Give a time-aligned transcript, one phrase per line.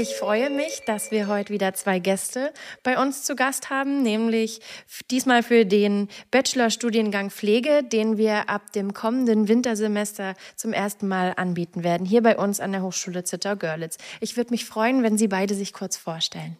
[0.00, 2.52] Ich freue mich, dass wir heute wieder zwei Gäste
[2.84, 4.60] bei uns zu Gast haben, nämlich
[5.10, 11.82] diesmal für den Bachelorstudiengang Pflege, den wir ab dem kommenden Wintersemester zum ersten Mal anbieten
[11.82, 13.98] werden, hier bei uns an der Hochschule Zittau-Görlitz.
[14.20, 16.56] Ich würde mich freuen, wenn Sie beide sich kurz vorstellen.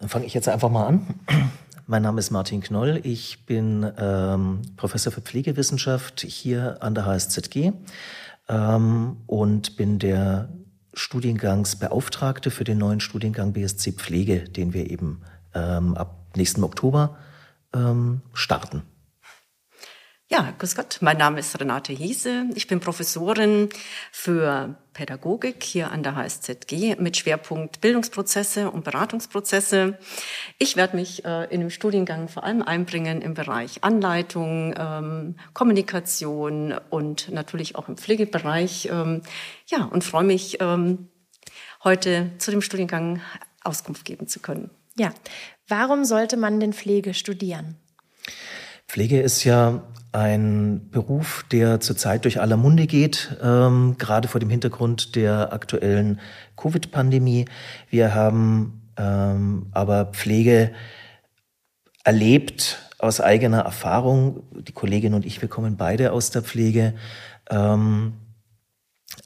[0.00, 1.20] Dann fange ich jetzt einfach mal an.
[1.86, 3.00] Mein Name ist Martin Knoll.
[3.04, 7.74] Ich bin ähm, Professor für Pflegewissenschaft hier an der HSZG
[8.48, 10.48] ähm, und bin der
[10.94, 15.22] Studiengangsbeauftragte für den neuen Studiengang BSC Pflege, den wir eben
[15.54, 17.16] ähm, ab nächsten Oktober
[17.74, 18.82] ähm, starten.
[20.32, 20.96] Ja, grüß Gott.
[21.02, 22.46] Mein Name ist Renate Hiese.
[22.54, 23.68] Ich bin Professorin
[24.12, 29.98] für Pädagogik hier an der HSZG mit Schwerpunkt Bildungsprozesse und Beratungsprozesse.
[30.58, 36.80] Ich werde mich äh, in dem Studiengang vor allem einbringen im Bereich Anleitung, ähm, Kommunikation
[36.88, 38.88] und natürlich auch im Pflegebereich.
[38.90, 39.20] Ähm,
[39.66, 41.08] ja, und freue mich, ähm,
[41.84, 43.20] heute zu dem Studiengang
[43.64, 44.70] Auskunft geben zu können.
[44.96, 45.12] Ja,
[45.68, 47.76] warum sollte man denn Pflege studieren?
[48.88, 54.50] Pflege ist ja ein Beruf, der zurzeit durch aller Munde geht, ähm, gerade vor dem
[54.50, 56.20] Hintergrund der aktuellen
[56.56, 57.46] Covid-Pandemie.
[57.88, 60.72] Wir haben ähm, aber Pflege
[62.04, 64.42] erlebt aus eigener Erfahrung.
[64.52, 66.94] Die Kollegin und ich, wir kommen beide aus der Pflege.
[67.50, 68.14] Ähm,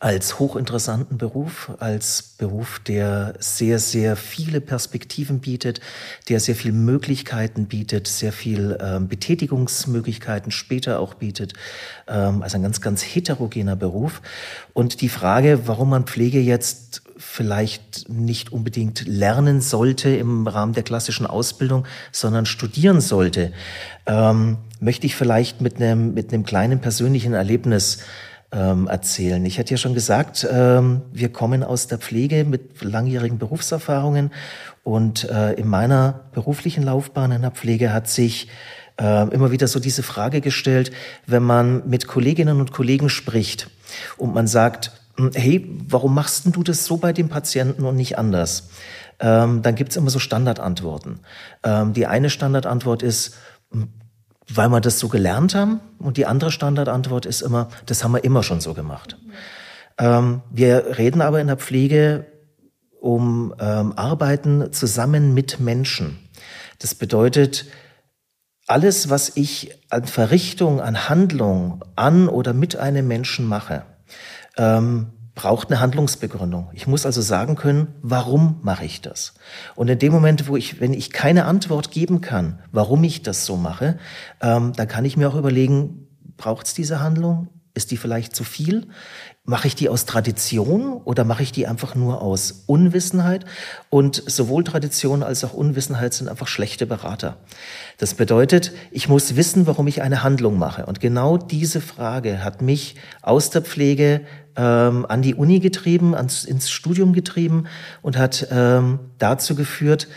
[0.00, 5.80] als hochinteressanten Beruf, als Beruf, der sehr, sehr viele Perspektiven bietet,
[6.28, 11.54] der sehr viele Möglichkeiten bietet, sehr viel ähm, Betätigungsmöglichkeiten später auch bietet.
[12.08, 14.20] Ähm, also ein ganz, ganz heterogener Beruf.
[14.74, 20.82] Und die Frage, warum man Pflege jetzt vielleicht nicht unbedingt lernen sollte im Rahmen der
[20.82, 23.52] klassischen Ausbildung, sondern studieren sollte,
[24.06, 27.98] ähm, möchte ich vielleicht mit einem, mit einem kleinen persönlichen Erlebnis
[28.52, 29.44] ähm, erzählen.
[29.44, 34.30] Ich hatte ja schon gesagt, ähm, wir kommen aus der Pflege mit langjährigen Berufserfahrungen
[34.82, 38.48] und äh, in meiner beruflichen Laufbahn in der Pflege hat sich
[39.00, 40.92] äh, immer wieder so diese Frage gestellt,
[41.26, 43.68] wenn man mit Kolleginnen und Kollegen spricht
[44.16, 48.18] und man sagt, hm, hey, warum machst du das so bei dem Patienten und nicht
[48.18, 48.70] anders?
[49.18, 51.20] Ähm, dann gibt's immer so Standardantworten.
[51.62, 53.34] Ähm, die eine Standardantwort ist,
[53.72, 53.88] hm,
[54.52, 55.80] weil wir das so gelernt haben.
[55.98, 59.16] Und die andere Standardantwort ist immer, das haben wir immer schon so gemacht.
[59.98, 62.26] Ähm, wir reden aber in der Pflege
[63.00, 66.18] um ähm, Arbeiten zusammen mit Menschen.
[66.78, 67.66] Das bedeutet,
[68.66, 73.84] alles, was ich an Verrichtung, an Handlung an oder mit einem Menschen mache,
[74.56, 76.70] ähm, braucht eine Handlungsbegründung.
[76.72, 79.34] Ich muss also sagen können, warum mache ich das?
[79.76, 83.44] Und in dem Moment, wo ich, wenn ich keine Antwort geben kann, warum ich das
[83.44, 83.98] so mache,
[84.40, 86.08] ähm, dann kann ich mir auch überlegen,
[86.38, 87.48] braucht es diese Handlung?
[87.74, 88.88] Ist die vielleicht zu viel?
[89.48, 93.44] Mache ich die aus Tradition oder mache ich die einfach nur aus Unwissenheit?
[93.90, 97.36] Und sowohl Tradition als auch Unwissenheit sind einfach schlechte Berater.
[97.98, 100.86] Das bedeutet, ich muss wissen, warum ich eine Handlung mache.
[100.86, 104.22] Und genau diese Frage hat mich aus der Pflege
[104.56, 107.66] ähm, an die Uni getrieben, ans, ins Studium getrieben
[108.02, 110.08] und hat ähm, dazu geführt,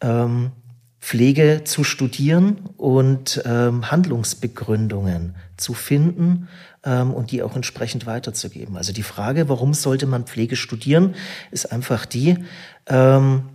[0.00, 0.52] ähm,
[1.00, 6.48] Pflege zu studieren und ähm, Handlungsbegründungen zu finden
[6.84, 8.76] ähm, und die auch entsprechend weiterzugeben.
[8.76, 11.14] Also die Frage, warum sollte man Pflege studieren,
[11.50, 12.44] ist einfach die,
[12.86, 13.48] ähm,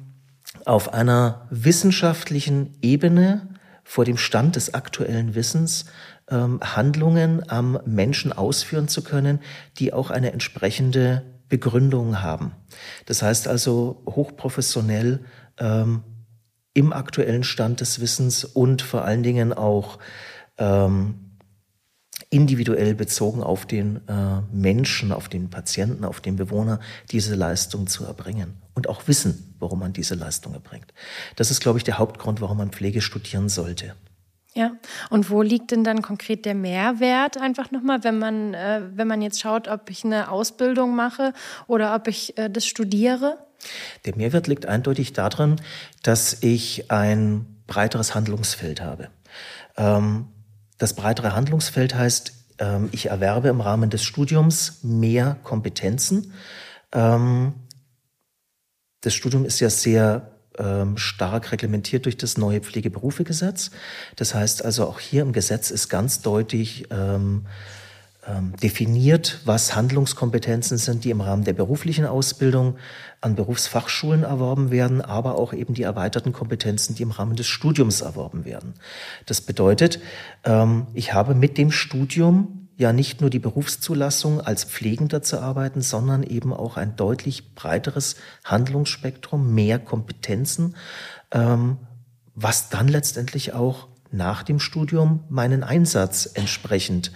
[0.65, 3.49] auf einer wissenschaftlichen Ebene
[3.83, 5.85] vor dem Stand des aktuellen Wissens
[6.29, 9.39] ähm, Handlungen am Menschen ausführen zu können,
[9.77, 12.53] die auch eine entsprechende Begründung haben.
[13.05, 15.25] Das heißt also hochprofessionell
[15.59, 16.03] ähm,
[16.73, 19.99] im aktuellen Stand des Wissens und vor allen Dingen auch
[20.57, 21.32] ähm,
[22.33, 26.79] individuell bezogen auf den äh, Menschen, auf den Patienten, auf den Bewohner,
[27.11, 30.93] diese Leistung zu erbringen und auch wissen, warum man diese Leistung erbringt.
[31.35, 33.93] Das ist, glaube ich, der Hauptgrund, warum man Pflege studieren sollte.
[34.55, 34.71] Ja,
[35.11, 39.21] und wo liegt denn dann konkret der Mehrwert einfach nochmal, wenn man, äh, wenn man
[39.21, 41.33] jetzt schaut, ob ich eine Ausbildung mache
[41.67, 43.37] oder ob ich äh, das studiere?
[44.05, 45.61] Der Mehrwert liegt eindeutig darin,
[46.01, 49.09] dass ich ein breiteres Handlungsfeld habe.
[49.77, 50.27] Ähm,
[50.83, 56.33] das breitere Handlungsfeld heißt, ähm, ich erwerbe im Rahmen des Studiums mehr Kompetenzen.
[56.91, 57.53] Ähm,
[58.99, 63.71] das Studium ist ja sehr ähm, stark reglementiert durch das neue Pflegeberufegesetz.
[64.17, 66.85] Das heißt also, auch hier im Gesetz ist ganz deutlich
[68.61, 72.77] definiert, was Handlungskompetenzen sind, die im Rahmen der beruflichen Ausbildung
[73.19, 78.01] an Berufsfachschulen erworben werden, aber auch eben die erweiterten Kompetenzen, die im Rahmen des Studiums
[78.01, 78.73] erworben werden.
[79.25, 79.99] Das bedeutet,
[80.45, 85.81] ähm, ich habe mit dem Studium ja nicht nur die Berufszulassung als Pflegender zu arbeiten,
[85.81, 90.75] sondern eben auch ein deutlich breiteres Handlungsspektrum, mehr Kompetenzen,
[91.31, 91.77] ähm,
[92.35, 97.11] was dann letztendlich auch nach dem Studium meinen Einsatz entsprechend äh,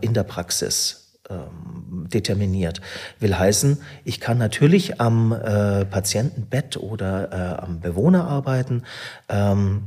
[0.00, 2.80] in der Praxis ähm, determiniert.
[3.18, 8.84] Will heißen, ich kann natürlich am äh, Patientenbett oder äh, am Bewohner arbeiten.
[9.28, 9.82] Ähm,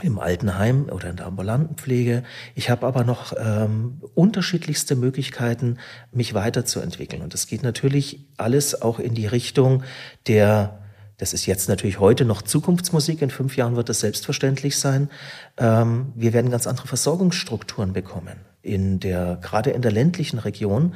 [0.00, 2.22] im Altenheim oder in der ambulanten Pflege.
[2.54, 5.76] Ich habe aber noch ähm, unterschiedlichste Möglichkeiten,
[6.10, 7.20] mich weiterzuentwickeln.
[7.20, 9.82] Und das geht natürlich alles auch in die Richtung
[10.26, 10.78] der,
[11.18, 15.10] das ist jetzt natürlich heute noch Zukunftsmusik, in fünf Jahren wird das selbstverständlich sein.
[15.58, 18.51] Ähm, wir werden ganz andere Versorgungsstrukturen bekommen.
[18.62, 20.94] In der, gerade in der ländlichen Region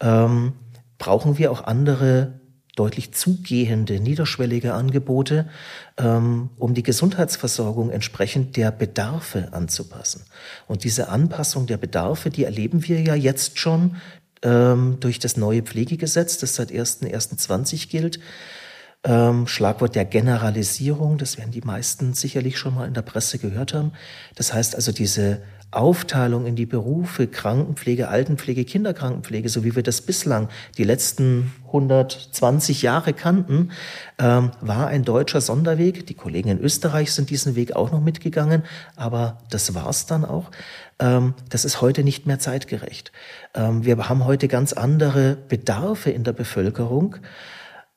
[0.00, 0.52] ähm,
[0.98, 2.40] brauchen wir auch andere
[2.78, 5.48] deutlich zugehende, niederschwellige Angebote,
[5.96, 10.22] ähm, um die Gesundheitsversorgung entsprechend der Bedarfe anzupassen.
[10.68, 13.96] Und diese Anpassung der Bedarfe, die erleben wir ja jetzt schon
[14.42, 18.20] ähm, durch das neue Pflegegesetz, das seit 1.1.20 gilt.
[19.04, 23.74] Ähm, Schlagwort der Generalisierung, das werden die meisten sicherlich schon mal in der Presse gehört
[23.74, 23.92] haben.
[24.36, 30.00] Das heißt also diese Aufteilung in die Berufe Krankenpflege, Altenpflege, Kinderkrankenpflege, so wie wir das
[30.00, 30.48] bislang
[30.78, 33.70] die letzten 120 Jahre kannten,
[34.18, 36.06] ähm, war ein deutscher Sonderweg.
[36.06, 38.62] Die Kollegen in Österreich sind diesen Weg auch noch mitgegangen,
[38.96, 40.50] aber das war's dann auch.
[40.98, 43.12] Ähm, das ist heute nicht mehr zeitgerecht.
[43.54, 47.16] Ähm, wir haben heute ganz andere Bedarfe in der Bevölkerung,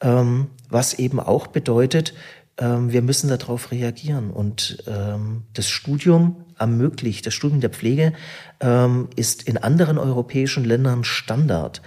[0.01, 2.13] ähm, was eben auch bedeutet,
[2.61, 4.29] ähm, wir müssen darauf reagieren.
[4.29, 8.13] Und ähm, das Studium ermöglicht, das Studium der Pflege
[8.59, 11.81] ähm, ist in anderen europäischen Ländern Standard.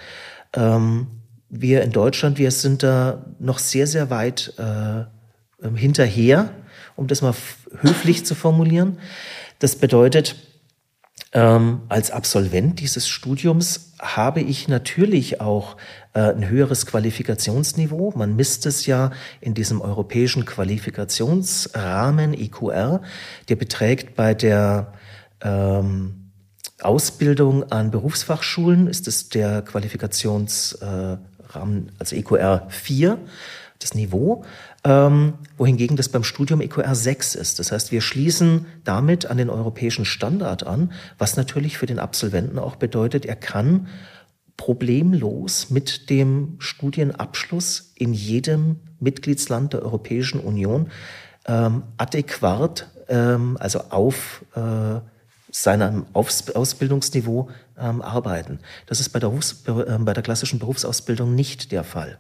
[0.53, 1.07] Ähm,
[1.49, 5.05] wir in Deutschland, wir sind da noch sehr, sehr weit äh,
[5.77, 6.51] hinterher,
[6.97, 7.35] um das mal
[7.81, 8.99] höflich zu formulieren.
[9.61, 10.35] Das bedeutet,
[11.33, 15.77] ähm, als Absolvent dieses Studiums habe ich natürlich auch
[16.13, 18.13] äh, ein höheres Qualifikationsniveau.
[18.15, 19.11] Man misst es ja
[19.41, 23.01] in diesem europäischen Qualifikationsrahmen IQR.
[23.49, 24.93] Der beträgt bei der
[25.41, 26.31] ähm,
[26.81, 31.19] Ausbildung an Berufsfachschulen ist es der Qualifikationsrahmen,
[31.89, 33.19] äh, also EQR 4,
[33.79, 34.45] das Niveau
[34.85, 37.59] ähm, wohingegen das beim Studium EQR 6 ist.
[37.59, 42.59] Das heißt, wir schließen damit an den europäischen Standard an, was natürlich für den Absolventen
[42.59, 43.89] auch bedeutet, er kann
[44.57, 50.91] problemlos mit dem Studienabschluss in jedem Mitgliedsland der Europäischen Union
[51.47, 55.01] ähm, adäquat, ähm, also auf äh,
[55.51, 57.49] seinem Ausbildungsniveau
[57.79, 58.59] ähm, arbeiten.
[58.87, 62.19] Das ist bei der, äh, bei der klassischen Berufsausbildung nicht der Fall.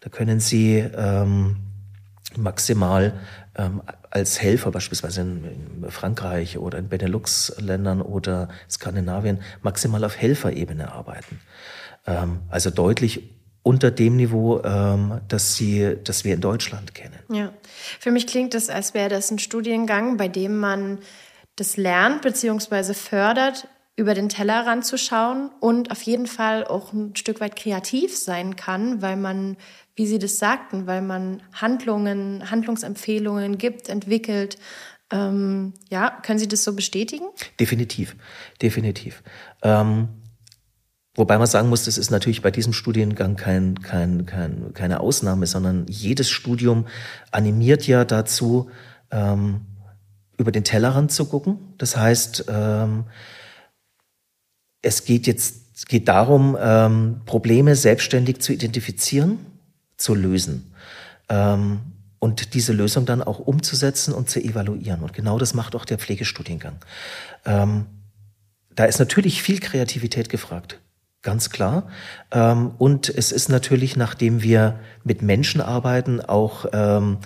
[0.00, 1.56] Da können Sie ähm,
[2.38, 3.14] maximal
[3.56, 10.92] ähm, als Helfer beispielsweise in, in Frankreich oder in Benelux-Ländern oder Skandinavien maximal auf Helferebene
[10.92, 11.40] arbeiten.
[12.06, 17.18] Ähm, also deutlich unter dem Niveau, ähm, das, sie, das wir in Deutschland kennen.
[17.30, 17.52] Ja,
[17.98, 20.98] für mich klingt es, als wäre das ein Studiengang, bei dem man
[21.56, 22.94] das lernt bzw.
[22.94, 28.56] fördert, über den Teller ranzuschauen und auf jeden Fall auch ein Stück weit kreativ sein
[28.56, 29.56] kann, weil man
[29.96, 34.58] wie Sie das sagten, weil man Handlungen, Handlungsempfehlungen gibt, entwickelt.
[35.10, 37.26] Ähm, ja, können Sie das so bestätigen?
[37.60, 38.16] Definitiv,
[38.60, 39.22] definitiv.
[39.62, 40.08] Ähm,
[41.14, 45.46] wobei man sagen muss, das ist natürlich bei diesem Studiengang kein, kein, kein, keine Ausnahme,
[45.46, 46.86] sondern jedes Studium
[47.30, 48.70] animiert ja dazu,
[49.12, 49.60] ähm,
[50.36, 51.74] über den Tellerrand zu gucken.
[51.78, 53.04] Das heißt, ähm,
[54.82, 59.53] es geht jetzt es geht darum, ähm, Probleme selbstständig zu identifizieren
[60.04, 60.72] zu lösen.
[61.30, 61.80] Ähm,
[62.18, 65.02] und diese Lösung dann auch umzusetzen und zu evaluieren.
[65.02, 66.76] Und genau das macht auch der Pflegestudiengang.
[67.44, 67.86] Ähm,
[68.74, 70.80] da ist natürlich viel Kreativität gefragt,
[71.22, 71.88] ganz klar.
[72.30, 77.18] Ähm, und es ist natürlich, nachdem wir mit Menschen arbeiten, auch ähm,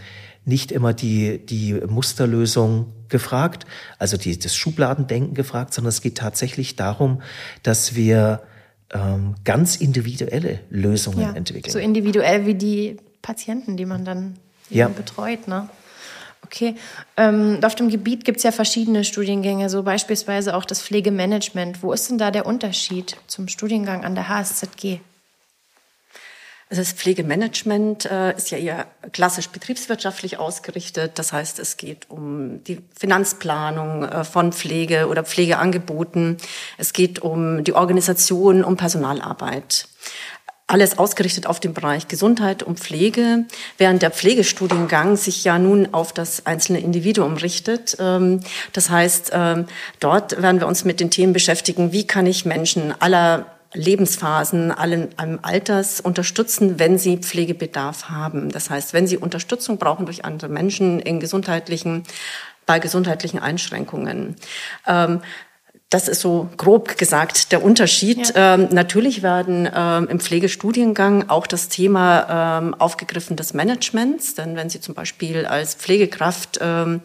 [0.44, 3.66] nicht immer die, die Musterlösung gefragt,
[3.98, 7.22] also die, das Schubladendenken gefragt, sondern es geht tatsächlich darum,
[7.62, 8.42] dass wir
[8.92, 11.72] ähm, ganz individuelle Lösungen ja, entwickeln.
[11.72, 14.36] So individuell wie die Patienten, die man dann
[14.70, 14.88] ja.
[14.88, 15.48] betreut.
[15.48, 15.68] Ne?
[16.44, 16.76] Okay.
[17.16, 21.82] Ähm, auf dem Gebiet gibt es ja verschiedene Studiengänge, so beispielsweise auch das Pflegemanagement.
[21.82, 25.00] Wo ist denn da der Unterschied zum Studiengang an der HSZG?
[26.70, 31.18] Also das Pflegemanagement äh, ist ja eher klassisch betriebswirtschaftlich ausgerichtet.
[31.18, 36.36] Das heißt, es geht um die Finanzplanung äh, von Pflege oder Pflegeangeboten.
[36.76, 39.88] Es geht um die Organisation, um Personalarbeit
[40.70, 43.46] alles ausgerichtet auf den Bereich Gesundheit und Pflege,
[43.78, 47.96] während der Pflegestudiengang sich ja nun auf das einzelne Individuum richtet.
[47.98, 48.40] Ähm,
[48.74, 49.64] das heißt, ähm,
[49.98, 55.10] dort werden wir uns mit den Themen beschäftigen, wie kann ich Menschen aller Lebensphasen, allen
[55.44, 58.50] Alters unterstützen, wenn sie Pflegebedarf haben.
[58.50, 62.04] Das heißt, wenn sie Unterstützung brauchen durch andere Menschen in gesundheitlichen
[62.68, 64.36] bei gesundheitlichen Einschränkungen.
[64.86, 65.22] Ähm,
[65.90, 68.34] das ist so grob gesagt der Unterschied.
[68.34, 68.54] Ja.
[68.54, 74.34] Ähm, natürlich werden ähm, im Pflegestudiengang auch das Thema ähm, aufgegriffen des Managements.
[74.34, 77.00] Denn wenn Sie zum Beispiel als Pflegekraft ähm,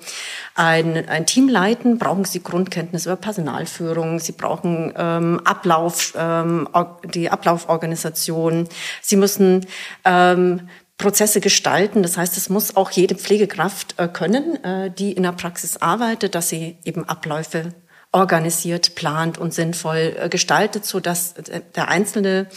[0.55, 4.19] ein, ein Team leiten, brauchen Sie Grundkenntnisse über Personalführung.
[4.19, 6.67] Sie brauchen ähm, Ablauf, ähm,
[7.05, 8.67] die Ablauforganisation.
[9.01, 9.65] Sie müssen
[10.97, 12.03] Prozesse gestalten.
[12.03, 16.35] Das heißt, es muss auch jede Pflegekraft äh, können, äh, die in der Praxis arbeitet,
[16.35, 17.73] dass sie eben Abläufe
[18.13, 21.33] organisiert, plant und sinnvoll äh, gestaltet, so dass
[21.75, 22.47] der Einzelne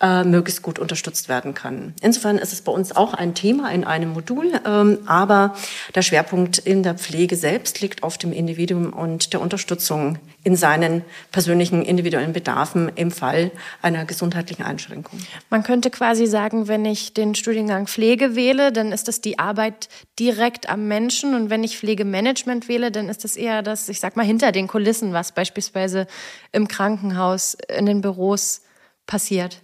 [0.00, 1.94] äh, möglichst gut unterstützt werden kann.
[2.02, 5.54] Insofern ist es bei uns auch ein Thema in einem Modul, ähm, aber
[5.94, 11.02] der Schwerpunkt in der Pflege selbst liegt auf dem Individuum und der Unterstützung in seinen
[11.32, 13.50] persönlichen individuellen Bedarfen im Fall
[13.82, 15.18] einer gesundheitlichen Einschränkung.
[15.50, 19.88] Man könnte quasi sagen, wenn ich den Studiengang Pflege wähle, dann ist das die Arbeit
[20.18, 24.16] direkt am Menschen und wenn ich Pflegemanagement wähle, dann ist das eher das, ich sag
[24.16, 26.06] mal, hinter den Kulissen was beispielsweise
[26.52, 28.60] im Krankenhaus, in den Büros
[29.06, 29.62] passiert.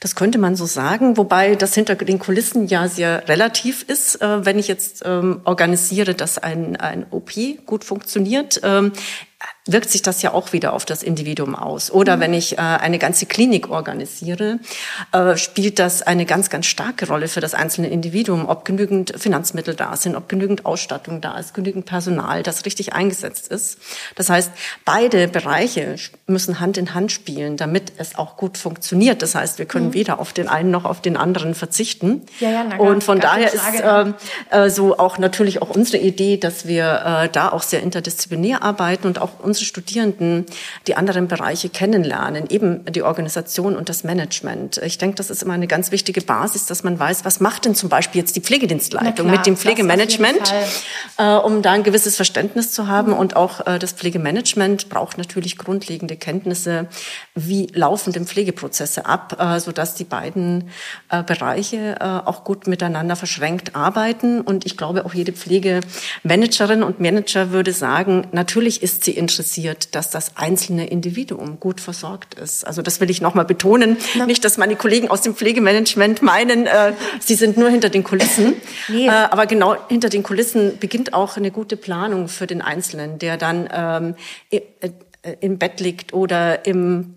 [0.00, 4.20] Das könnte man so sagen, wobei das hinter den Kulissen ja sehr relativ ist.
[4.20, 7.32] Äh, wenn ich jetzt ähm, organisiere, dass ein, ein OP
[7.64, 8.92] gut funktioniert, ähm,
[9.66, 11.90] wirkt sich das ja auch wieder auf das Individuum aus.
[11.90, 12.20] Oder mhm.
[12.20, 14.58] wenn ich äh, eine ganze Klinik organisiere,
[15.12, 19.74] äh, spielt das eine ganz, ganz starke Rolle für das einzelne Individuum, ob genügend Finanzmittel
[19.74, 23.78] da sind, ob genügend Ausstattung da ist, genügend Personal, das richtig eingesetzt ist.
[24.16, 24.50] Das heißt,
[24.84, 29.22] beide Bereiche müssen Hand in Hand spielen, damit es auch gut funktioniert.
[29.22, 29.94] Das heißt, wir können mhm.
[29.94, 32.22] weder auf den einen noch auf den anderen verzichten.
[32.38, 34.14] Ja, ja, na, Und von daher ist ähm,
[34.50, 39.06] äh, so auch natürlich auch unsere Idee, dass wir äh, da auch sehr interdisziplinär arbeiten
[39.06, 40.46] und auch unsere Studierenden
[40.88, 44.78] die anderen Bereiche kennenlernen, eben die Organisation und das Management.
[44.78, 47.76] Ich denke, das ist immer eine ganz wichtige Basis, dass man weiß, was macht denn
[47.76, 50.52] zum Beispiel jetzt die Pflegedienstleitung klar, mit dem Pflegemanagement,
[51.18, 53.12] äh, um da ein gewisses Verständnis zu haben.
[53.12, 53.18] Mhm.
[53.18, 56.88] Und auch äh, das Pflegemanagement braucht natürlich grundlegende Kenntnisse,
[57.36, 60.70] wie laufen denn Pflegeprozesse ab, äh, sodass die beiden
[61.10, 61.94] äh, Bereiche
[62.24, 64.40] auch gut miteinander verschränkt arbeiten.
[64.40, 69.43] Und ich glaube, auch jede Pflegemanagerin und Manager würde sagen, natürlich ist sie interessiert,
[69.94, 72.66] dass das einzelne Individuum gut versorgt ist.
[72.66, 73.96] Also das will ich nochmal betonen.
[74.14, 74.26] Ja.
[74.26, 78.54] Nicht, dass meine Kollegen aus dem Pflegemanagement meinen, äh, sie sind nur hinter den Kulissen.
[78.88, 79.06] Nee.
[79.06, 83.36] Äh, aber genau hinter den Kulissen beginnt auch eine gute Planung für den Einzelnen, der
[83.38, 84.14] dann ähm,
[85.40, 87.14] im Bett liegt oder im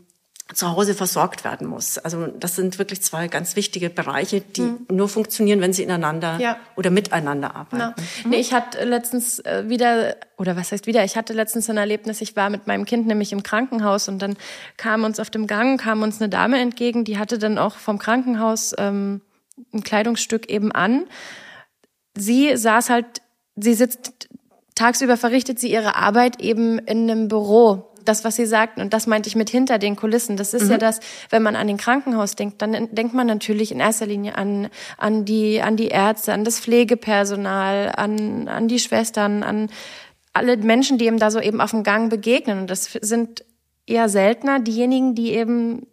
[0.54, 1.98] zu Hause versorgt werden muss.
[1.98, 4.86] Also das sind wirklich zwei ganz wichtige Bereiche, die mhm.
[4.90, 6.58] nur funktionieren, wenn sie ineinander ja.
[6.76, 8.02] oder miteinander arbeiten.
[8.24, 8.30] Mhm.
[8.30, 12.22] Nee, ich hatte letztens äh, wieder, oder was heißt wieder, ich hatte letztens ein Erlebnis,
[12.22, 14.38] ich war mit meinem Kind nämlich im Krankenhaus und dann
[14.78, 18.00] kam uns auf dem Gang, kam uns eine Dame entgegen, die hatte dann auch vom
[18.00, 19.22] Krankenhaus ähm,
[19.74, 21.06] ein Kleidungsstück eben an.
[22.16, 23.22] Sie saß halt,
[23.56, 24.30] sie sitzt
[24.76, 29.08] tagsüber verrichtet sie ihre Arbeit eben in einem Büro das, was Sie sagten, und das
[29.08, 30.72] meinte ich mit hinter den Kulissen, das ist mhm.
[30.72, 31.00] ja das,
[31.30, 35.26] wenn man an den Krankenhaus denkt, dann denkt man natürlich in erster Linie an, an,
[35.26, 39.70] die, an die Ärzte, an das Pflegepersonal, an, an die Schwestern, an
[40.34, 42.60] alle Menschen, die eben da so eben auf dem Gang begegnen.
[42.60, 43.44] Und das sind
[43.86, 45.88] eher seltener diejenigen, die eben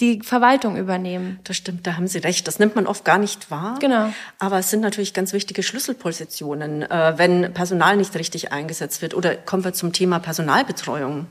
[0.00, 1.40] die Verwaltung übernehmen.
[1.44, 2.46] Das stimmt, da haben Sie recht.
[2.46, 3.78] Das nimmt man oft gar nicht wahr.
[3.80, 4.12] Genau.
[4.38, 9.14] Aber es sind natürlich ganz wichtige Schlüsselpositionen, äh, wenn Personal nicht richtig eingesetzt wird.
[9.14, 11.26] Oder kommen wir zum Thema Personalbetreuung.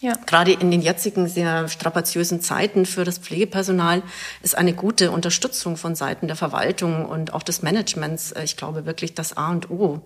[0.00, 0.14] Ja.
[0.24, 4.02] Gerade in den jetzigen sehr strapaziösen Zeiten für das Pflegepersonal
[4.42, 8.86] ist eine gute Unterstützung von Seiten der Verwaltung und auch des Managements, äh, ich glaube
[8.86, 10.00] wirklich das A und O,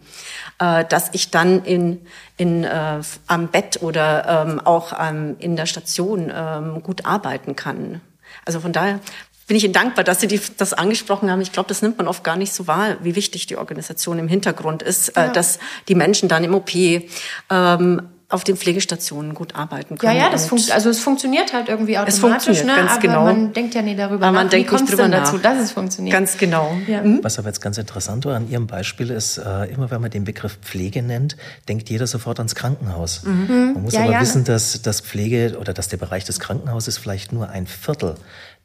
[0.59, 2.01] äh, dass ich dann in,
[2.37, 8.01] in, äh, am Bett oder ähm, auch ähm, in der Station ähm, gut arbeiten kann.
[8.45, 8.99] Also von daher
[9.47, 11.41] bin ich Ihnen dankbar, dass Sie die, das angesprochen haben.
[11.41, 14.27] Ich glaube, das nimmt man oft gar nicht so wahr, wie wichtig die Organisation im
[14.27, 15.29] Hintergrund ist, ja.
[15.29, 20.17] dass die Menschen dann im OP ähm, auf den Pflegestationen gut arbeiten können.
[20.17, 22.91] Ja, ja, das funkt, also es funktioniert halt irgendwie automatisch, ne?
[22.91, 23.25] aber genau.
[23.25, 24.51] man denkt ja nie darüber aber man nach.
[24.51, 26.13] Denkt Wie kommt es denn dazu, dass es funktioniert?
[26.13, 26.77] Ganz genau.
[26.89, 27.03] Ja.
[27.03, 27.21] Mhm.
[27.23, 30.25] Was aber jetzt ganz interessant war an Ihrem Beispiel ist, äh, immer wenn man den
[30.25, 31.37] Begriff Pflege nennt,
[31.69, 33.23] denkt jeder sofort ans Krankenhaus.
[33.23, 33.75] Mhm.
[33.75, 36.99] Man muss ja, aber ja, wissen, dass das Pflege oder dass der Bereich des Krankenhauses
[36.99, 38.17] vielleicht nur ein Viertel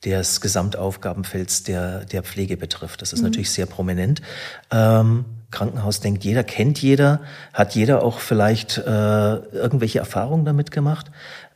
[0.03, 3.03] des Gesamtaufgabenfelds der, der Pflege betrifft.
[3.03, 3.25] Das ist mhm.
[3.25, 4.23] natürlich sehr prominent.
[4.71, 7.21] Ähm, Krankenhaus denkt jeder, kennt jeder,
[7.53, 11.07] hat jeder auch vielleicht äh, irgendwelche Erfahrungen damit gemacht.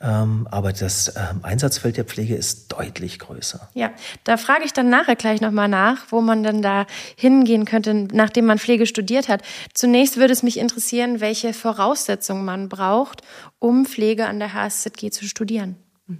[0.01, 3.69] Ähm, aber das ähm, Einsatzfeld der Pflege ist deutlich größer.
[3.73, 3.91] Ja,
[4.23, 8.45] da frage ich dann nachher gleich nochmal nach, wo man dann da hingehen könnte, nachdem
[8.45, 9.43] man Pflege studiert hat.
[9.73, 13.21] Zunächst würde es mich interessieren, welche Voraussetzungen man braucht,
[13.59, 15.77] um Pflege an der HSZG zu studieren.
[16.07, 16.19] Mhm.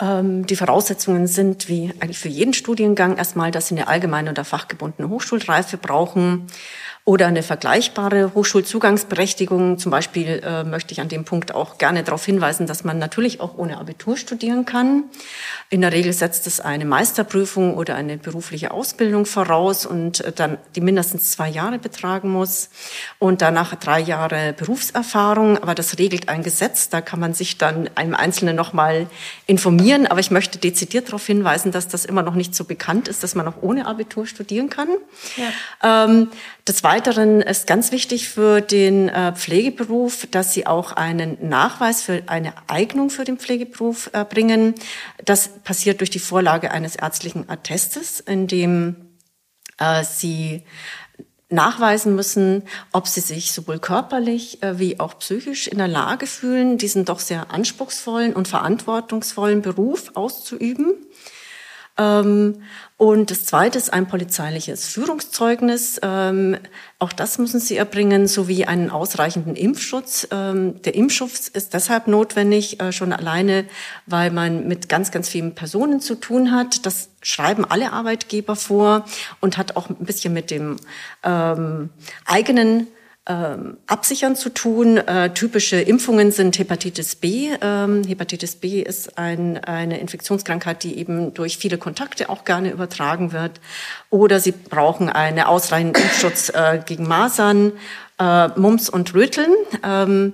[0.00, 4.44] Ähm, die Voraussetzungen sind wie eigentlich für jeden Studiengang erstmal, dass Sie eine allgemeine oder
[4.44, 6.46] fachgebundene Hochschulreife brauchen
[7.08, 9.78] oder eine vergleichbare Hochschulzugangsberechtigung.
[9.78, 13.40] Zum Beispiel äh, möchte ich an dem Punkt auch gerne darauf hinweisen, dass man natürlich
[13.40, 15.04] auch ohne Abitur studieren kann.
[15.70, 20.58] In der Regel setzt es eine Meisterprüfung oder eine berufliche Ausbildung voraus und äh, dann
[20.76, 22.68] die mindestens zwei Jahre betragen muss
[23.18, 25.56] und danach drei Jahre Berufserfahrung.
[25.56, 26.90] Aber das regelt ein Gesetz.
[26.90, 29.06] Da kann man sich dann einem Einzelnen nochmal
[29.46, 30.06] informieren.
[30.06, 33.34] Aber ich möchte dezidiert darauf hinweisen, dass das immer noch nicht so bekannt ist, dass
[33.34, 34.88] man auch ohne Abitur studieren kann.
[35.82, 36.04] Ja.
[36.04, 36.28] Ähm,
[36.68, 42.24] des Weiteren ist ganz wichtig für den äh, Pflegeberuf, dass Sie auch einen Nachweis für
[42.26, 44.74] eine Eignung für den Pflegeberuf äh, bringen.
[45.24, 48.96] Das passiert durch die Vorlage eines ärztlichen Attestes, in dem
[49.78, 50.64] äh, Sie
[51.50, 57.06] nachweisen müssen, ob sie sich sowohl körperlich wie auch psychisch in der Lage fühlen, diesen
[57.06, 60.94] doch sehr anspruchsvollen und verantwortungsvollen Beruf auszuüben.
[61.98, 62.62] Ähm,
[62.96, 66.00] und das zweite ist ein polizeiliches Führungszeugnis.
[66.02, 66.56] Ähm,
[66.98, 70.26] auch das müssen Sie erbringen, sowie einen ausreichenden Impfschutz.
[70.30, 73.66] Ähm, der Impfschutz ist deshalb notwendig, äh, schon alleine,
[74.06, 76.86] weil man mit ganz, ganz vielen Personen zu tun hat.
[76.86, 79.04] Das schreiben alle Arbeitgeber vor
[79.40, 80.76] und hat auch ein bisschen mit dem
[82.24, 82.86] eigenen
[83.28, 84.96] absichern zu tun.
[84.96, 87.50] Äh, typische Impfungen sind Hepatitis B.
[87.60, 93.32] Ähm, Hepatitis B ist ein, eine Infektionskrankheit, die eben durch viele Kontakte auch gerne übertragen
[93.32, 93.60] wird.
[94.08, 97.72] Oder Sie brauchen einen ausreichenden Impfschutz äh, gegen Masern,
[98.18, 99.52] äh, Mumps und Röteln.
[99.84, 100.32] Ähm,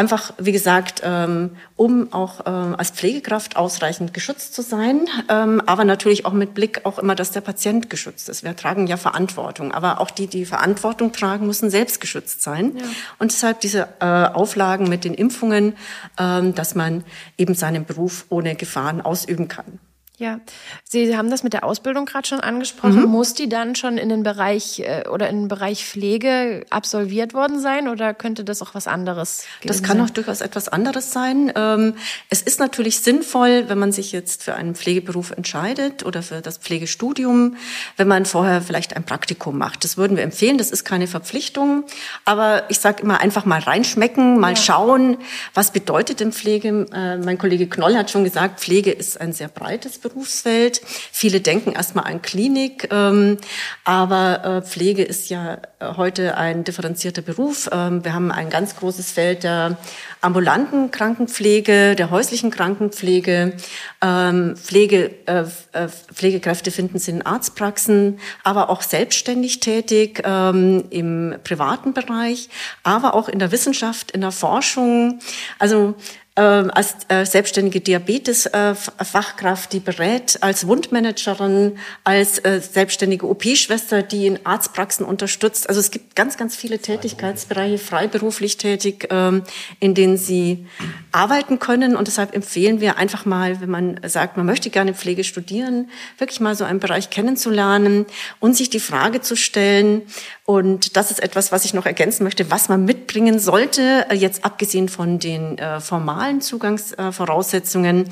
[0.00, 5.84] Einfach, wie gesagt, ähm, um auch ähm, als Pflegekraft ausreichend geschützt zu sein, ähm, aber
[5.84, 8.42] natürlich auch mit Blick auch immer, dass der Patient geschützt ist.
[8.42, 12.78] Wir tragen ja Verantwortung, aber auch die, die Verantwortung tragen, müssen selbst geschützt sein.
[12.78, 12.84] Ja.
[13.18, 15.74] Und deshalb diese äh, Auflagen mit den Impfungen,
[16.16, 17.04] dass man
[17.36, 19.80] eben seinen Beruf ohne Gefahren ausüben kann.
[20.20, 20.38] Ja,
[20.84, 23.00] Sie haben das mit der Ausbildung gerade schon angesprochen.
[23.00, 23.08] Mhm.
[23.08, 27.58] Muss die dann schon in den Bereich äh, oder in den Bereich Pflege absolviert worden
[27.58, 29.44] sein oder könnte das auch was anderes?
[29.64, 30.06] Das kann sein?
[30.06, 31.50] auch durchaus etwas anderes sein.
[31.56, 31.94] Ähm,
[32.28, 36.58] es ist natürlich sinnvoll, wenn man sich jetzt für einen Pflegeberuf entscheidet oder für das
[36.58, 37.56] Pflegestudium,
[37.96, 39.84] wenn man vorher vielleicht ein Praktikum macht.
[39.84, 40.58] Das würden wir empfehlen.
[40.58, 41.84] Das ist keine Verpflichtung,
[42.26, 44.56] aber ich sage immer einfach mal reinschmecken, mal ja.
[44.56, 45.16] schauen,
[45.54, 46.86] was bedeutet denn Pflege.
[46.92, 50.09] Äh, mein Kollege Knoll hat schon gesagt, Pflege ist ein sehr breites Beruf.
[50.10, 50.80] Berufsfeld.
[51.12, 53.38] Viele denken erstmal an Klinik, ähm,
[53.84, 57.68] aber äh, Pflege ist ja äh, heute ein differenzierter Beruf.
[57.72, 59.78] Ähm, wir haben ein ganz großes Feld der
[60.20, 63.54] ambulanten Krankenpflege, der häuslichen Krankenpflege.
[64.02, 71.36] Ähm, Pflege, äh, äh Pflegekräfte finden Sie in Arztpraxen, aber auch selbstständig tätig ähm, im
[71.44, 72.48] privaten Bereich,
[72.82, 75.20] aber auch in der Wissenschaft, in der Forschung.
[75.58, 75.94] Also
[76.40, 85.04] als äh, selbstständige Diabetes-Fachkraft, die berät, als Wundmanagerin, als äh, selbstständige OP-Schwester, die in Arztpraxen
[85.04, 85.68] unterstützt.
[85.68, 89.42] Also es gibt ganz, ganz viele Tätigkeitsbereiche, freiberuflich tätig, ähm,
[89.80, 90.66] in denen sie
[91.12, 91.96] arbeiten können.
[91.96, 96.40] Und deshalb empfehlen wir einfach mal, wenn man sagt, man möchte gerne Pflege studieren, wirklich
[96.40, 98.06] mal so einen Bereich kennenzulernen
[98.38, 100.02] und sich die Frage zu stellen,
[100.50, 104.44] und das ist etwas, was ich noch ergänzen möchte, was man mitbringen sollte, äh, jetzt
[104.44, 108.10] abgesehen von den äh, formalen Zugangsvoraussetzungen.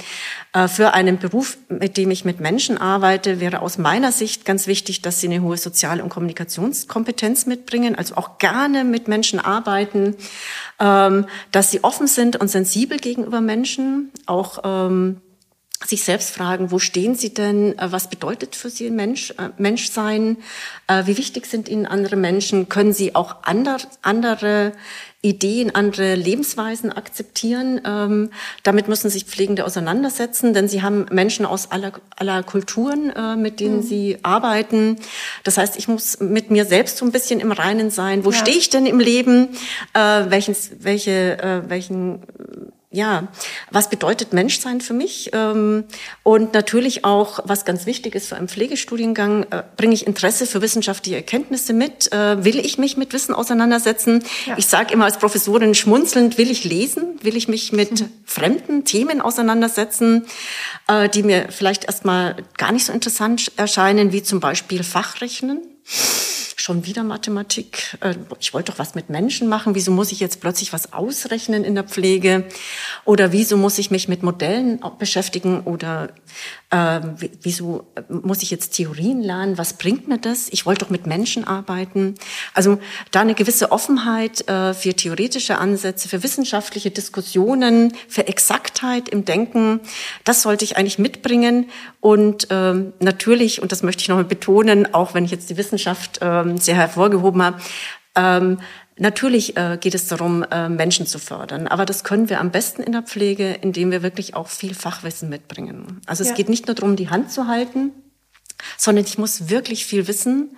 [0.53, 4.69] Äh, für einen Beruf, mit dem ich mit Menschen arbeite, wäre aus meiner Sicht ganz
[4.69, 10.15] wichtig, dass sie eine hohe Sozial- und Kommunikationskompetenz mitbringen, also auch gerne mit Menschen arbeiten,
[10.79, 15.21] ähm, dass sie offen sind und sensibel gegenüber Menschen, auch ähm,
[15.87, 17.79] sich selbst fragen, wo stehen sie denn?
[17.79, 20.39] Äh, was bedeutet für sie Mensch, äh, Menschsein?
[20.89, 22.69] Äh, wie wichtig sind ihnen andere Menschen?
[22.69, 24.73] Können sie auch andere, andere
[25.23, 27.81] Ideen, andere Lebensweisen akzeptieren?
[27.85, 28.31] Ähm,
[28.65, 33.77] damit müssen sich Pflegende auseinandersetzen, denn sie haben Menschen aus aller, aller Kulturen, mit denen
[33.77, 33.83] mhm.
[33.83, 34.97] sie arbeiten.
[35.45, 38.25] Das heißt, ich muss mit mir selbst so ein bisschen im Reinen sein.
[38.25, 38.37] Wo ja.
[38.37, 39.49] stehe ich denn im Leben?
[39.95, 42.23] Welchen, welche, welchen
[42.91, 43.29] ja,
[43.71, 45.31] was bedeutet Menschsein für mich?
[45.35, 45.85] Ähm,
[46.23, 50.63] und natürlich auch, was ganz wichtig ist für einen Pflegestudiengang, äh, bringe ich Interesse für
[50.63, 52.11] wissenschaftliche Erkenntnisse mit?
[52.13, 54.25] Äh, will ich mich mit Wissen auseinandersetzen?
[54.47, 54.55] Ja.
[54.57, 57.19] Ich sage immer als Professorin schmunzelnd, will ich lesen?
[57.23, 58.11] Will ich mich mit mhm.
[58.25, 60.25] fremden Themen auseinandersetzen,
[60.87, 65.61] äh, die mir vielleicht erstmal gar nicht so interessant erscheinen, wie zum Beispiel Fachrechnen?
[66.69, 67.97] Schon wieder Mathematik.
[68.01, 69.75] Äh, ich wollte doch was mit Menschen machen.
[69.75, 72.45] Wieso muss ich jetzt plötzlich was ausrechnen in der Pflege?
[73.07, 75.61] Oder wieso muss ich mich mit Modellen beschäftigen?
[75.61, 76.11] Oder
[76.71, 77.01] äh,
[77.43, 79.57] wieso muss ich jetzt Theorien lernen?
[79.57, 80.49] Was bringt mir das?
[80.51, 82.15] Ich wollte doch mit Menschen arbeiten.
[82.53, 82.79] Also
[83.11, 89.81] da eine gewisse Offenheit äh, für theoretische Ansätze, für wissenschaftliche Diskussionen, für Exaktheit im Denken,
[90.25, 91.71] das sollte ich eigentlich mitbringen.
[92.01, 96.21] Und äh, natürlich, und das möchte ich nochmal betonen, auch wenn ich jetzt die Wissenschaft
[96.21, 97.61] äh, sehr hervorgehoben habe,
[98.15, 98.59] ähm,
[98.99, 102.83] Natürlich äh, geht es darum, äh, Menschen zu fördern, aber das können wir am besten
[102.83, 106.01] in der Pflege, indem wir wirklich auch viel Fachwissen mitbringen.
[106.07, 106.35] Also es ja.
[106.35, 107.93] geht nicht nur darum, die Hand zu halten,
[108.77, 110.57] sondern ich muss wirklich viel wissen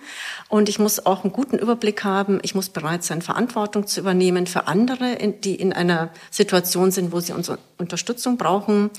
[0.49, 2.39] und ich muss auch einen guten Überblick haben.
[2.43, 7.19] Ich muss bereit sein, Verantwortung zu übernehmen für andere, die in einer Situation sind, wo
[7.19, 8.89] sie unsere Unterstützung brauchen.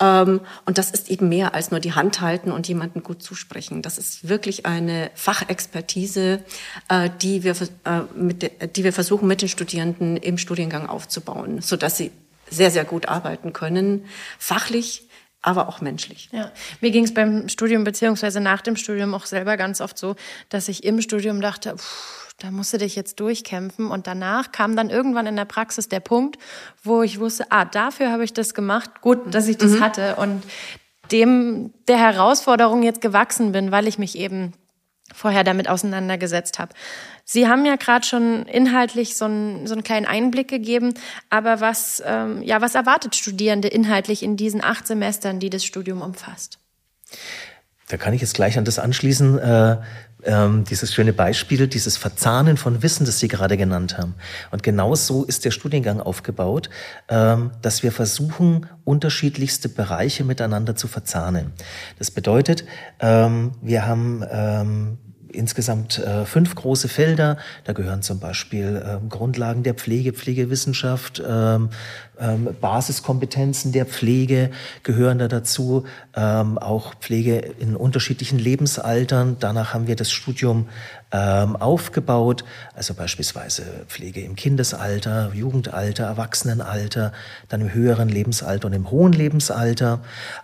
[0.00, 3.82] Ähm, und das ist eben mehr als nur die Hand halten und jemanden gut zusprechen.
[3.82, 6.44] Das ist wirklich eine Fachexpertise,
[6.88, 11.96] äh, die wir, äh, mit, die wir versuchen, mit den Studierenden im Studiengang aufzubauen, sodass
[11.96, 12.10] sie
[12.50, 14.04] sehr, sehr gut arbeiten können,
[14.38, 15.04] fachlich,
[15.42, 16.28] aber auch menschlich.
[16.32, 16.50] Ja,
[16.80, 20.14] mir ging es beim Studium beziehungsweise nach dem Studium auch selber ganz oft so,
[20.48, 23.88] dass ich im Studium dachte, pff, da musst du dich jetzt durchkämpfen.
[23.88, 26.38] Und danach kam dann irgendwann in der Praxis der Punkt,
[26.82, 29.00] wo ich wusste, ah, dafür habe ich das gemacht.
[29.00, 29.80] Gut, dass ich das mhm.
[29.80, 30.42] hatte und
[31.10, 34.54] dem der Herausforderung jetzt gewachsen bin, weil ich mich eben
[35.12, 36.72] vorher damit auseinandergesetzt habe.
[37.24, 40.94] Sie haben ja gerade schon inhaltlich so einen, so einen kleinen Einblick gegeben,
[41.30, 46.02] aber was, ähm, ja, was erwartet Studierende inhaltlich in diesen acht Semestern, die das Studium
[46.02, 46.58] umfasst?
[47.88, 49.76] Da kann ich jetzt gleich an das anschließen, äh,
[50.24, 54.14] ähm, dieses schöne Beispiel, dieses Verzahnen von Wissen, das Sie gerade genannt haben.
[54.50, 56.70] Und genau so ist der Studiengang aufgebaut,
[57.08, 61.52] ähm, dass wir versuchen, unterschiedlichste Bereiche miteinander zu verzahnen.
[61.98, 62.64] Das bedeutet,
[63.00, 64.98] ähm, wir haben ähm,
[65.32, 67.36] insgesamt äh, fünf große Felder.
[67.64, 71.70] Da gehören zum Beispiel äh, Grundlagen der Pflege, Pflegewissenschaft, ähm,
[72.20, 74.50] ähm, Basiskompetenzen der Pflege
[74.82, 79.36] gehören da dazu, ähm, auch Pflege in unterschiedlichen Lebensaltern.
[79.40, 80.68] Danach haben wir das Studium
[81.10, 82.44] ähm, aufgebaut,
[82.74, 87.12] also beispielsweise Pflege im Kindesalter, Jugendalter, Erwachsenenalter,
[87.48, 90.00] dann im höheren Lebensalter und im hohen Lebensalter.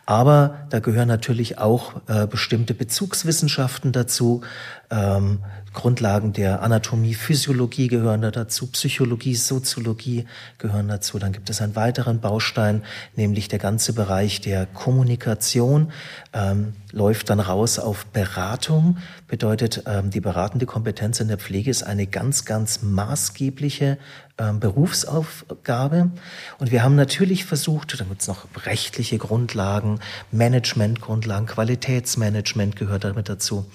[0.06, 4.42] Aber da gehören natürlich auch äh, bestimmte Bezugswissenschaften dazu.
[4.90, 5.40] Ähm,
[5.72, 10.26] Grundlagen der Anatomie, Physiologie gehören da dazu, Psychologie, Soziologie
[10.58, 11.18] gehören dazu.
[11.18, 12.82] Dann gibt es einen weiteren Baustein,
[13.16, 15.92] nämlich der ganze Bereich der Kommunikation,
[16.32, 18.98] ähm, läuft dann raus auf Beratung.
[19.26, 23.98] Bedeutet, ähm, die beratende Kompetenz in der Pflege ist eine ganz, ganz maßgebliche
[24.38, 26.10] Berufsaufgabe.
[26.58, 29.98] Und wir haben natürlich versucht, da gibt es noch rechtliche Grundlagen,
[30.30, 33.66] Managementgrundlagen, Qualitätsmanagement gehört damit dazu.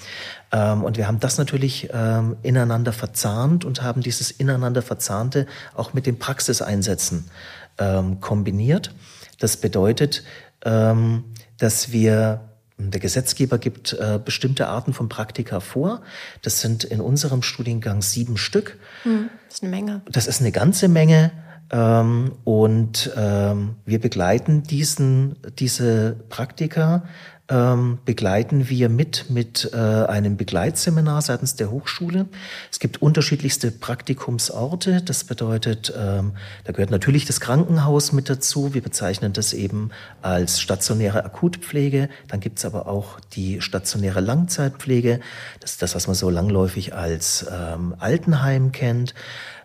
[0.53, 5.93] Ähm, und wir haben das natürlich ähm, ineinander verzahnt und haben dieses ineinander verzahnte auch
[5.93, 7.29] mit den Praxiseinsätzen
[7.77, 8.93] ähm, kombiniert.
[9.39, 10.23] Das bedeutet,
[10.63, 11.25] ähm,
[11.57, 16.01] dass wir der Gesetzgeber gibt äh, bestimmte Arten von Praktika vor.
[16.41, 18.79] Das sind in unserem Studiengang sieben Stück.
[19.03, 20.01] Hm, das ist eine Menge.
[20.11, 21.31] Das ist eine ganze Menge.
[21.71, 27.03] Ähm, und ähm, wir begleiten diesen, diese Praktika
[27.49, 32.27] ähm, begleiten wir mit mit äh, einem Begleitseminar seitens der Hochschule.
[32.71, 35.01] Es gibt unterschiedlichste Praktikumsorte.
[35.01, 38.73] Das bedeutet, ähm, da gehört natürlich das Krankenhaus mit dazu.
[38.73, 39.89] Wir bezeichnen das eben
[40.21, 42.07] als stationäre Akutpflege.
[42.29, 45.19] Dann gibt es aber auch die stationäre Langzeitpflege.
[45.59, 49.13] Das ist das, was man so langläufig als ähm, Altenheim kennt.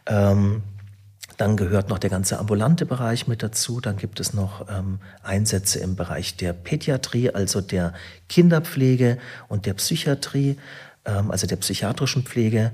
[0.07, 0.63] Ähm,
[1.39, 3.81] dann gehört noch der ganze ambulante Bereich mit dazu.
[3.81, 7.95] Dann gibt es noch ähm, Einsätze im Bereich der Pädiatrie, also der
[8.29, 10.59] Kinderpflege und der Psychiatrie,
[11.05, 12.73] ähm, also der psychiatrischen Pflege.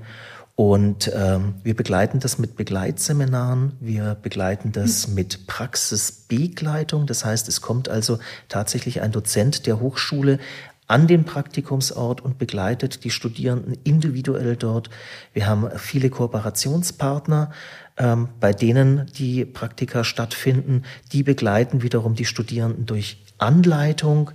[0.55, 5.15] Und ähm, wir begleiten das mit Begleitseminaren, wir begleiten das mhm.
[5.15, 7.05] mit Praxisbegleitung.
[7.05, 10.39] Das heißt, es kommt also tatsächlich ein Dozent der Hochschule
[10.87, 14.89] an den Praktikumsort und begleitet die Studierenden individuell dort.
[15.33, 17.51] Wir haben viele Kooperationspartner,
[17.97, 20.83] ähm, bei denen die Praktika stattfinden.
[21.11, 24.31] Die begleiten wiederum die Studierenden durch Anleitung.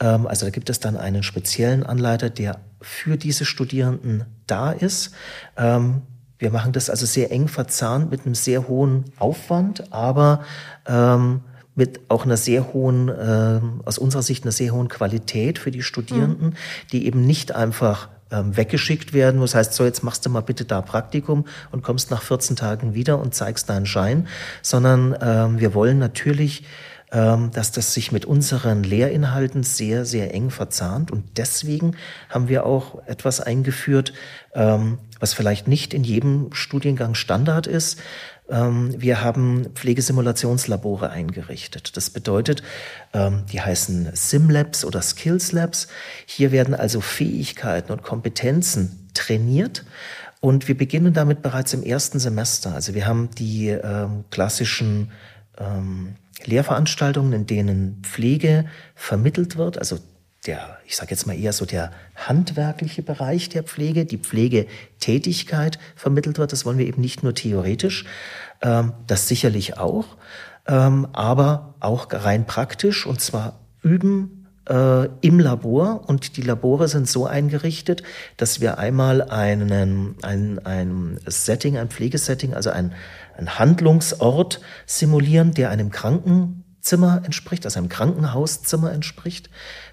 [0.00, 5.14] Ähm, also da gibt es dann einen speziellen Anleiter, der für diese Studierenden da ist.
[5.56, 6.02] Ähm,
[6.38, 10.42] wir machen das also sehr eng verzahnt mit einem sehr hohen Aufwand, aber
[10.88, 11.42] ähm,
[11.74, 15.82] mit auch einer sehr hohen, äh, aus unserer Sicht einer sehr hohen Qualität für die
[15.82, 16.54] Studierenden, mhm.
[16.92, 20.64] die eben nicht einfach ähm, weggeschickt werden, das heißt, so jetzt machst du mal bitte
[20.64, 24.26] da Praktikum und kommst nach 14 Tagen wieder und zeigst deinen Schein,
[24.62, 26.64] sondern ähm, wir wollen natürlich
[27.12, 31.10] ähm, dass das sich mit unseren Lehrinhalten sehr, sehr eng verzahnt.
[31.10, 31.94] Und deswegen
[32.30, 34.14] haben wir auch etwas eingeführt,
[34.54, 38.00] ähm, was vielleicht nicht in jedem Studiengang Standard ist.
[38.52, 41.96] Ähm, wir haben Pflegesimulationslabore eingerichtet.
[41.96, 42.62] Das bedeutet,
[43.14, 45.88] die heißen SimLabs oder Skills Labs.
[46.24, 49.84] Hier werden also Fähigkeiten und Kompetenzen trainiert.
[50.40, 52.74] Und wir beginnen damit bereits im ersten Semester.
[52.74, 55.12] Also wir haben die ähm, klassischen
[55.58, 59.98] ähm, Lehrveranstaltungen, in denen Pflege vermittelt wird, also
[60.46, 66.38] der, ich sage jetzt mal eher so der handwerkliche Bereich der Pflege, die Pflegetätigkeit vermittelt
[66.38, 66.52] wird.
[66.52, 68.04] Das wollen wir eben nicht nur theoretisch,
[68.60, 70.16] ähm, das sicherlich auch,
[70.66, 77.08] ähm, aber auch rein praktisch und zwar üben äh, im Labor und die Labore sind
[77.08, 78.02] so eingerichtet,
[78.36, 82.94] dass wir einmal einen, ein, ein Setting, ein Pflegesetting, also ein
[83.36, 89.50] einen Handlungsort simulieren, der einem Krankenzimmer entspricht, also einem Krankenhauszimmer entspricht.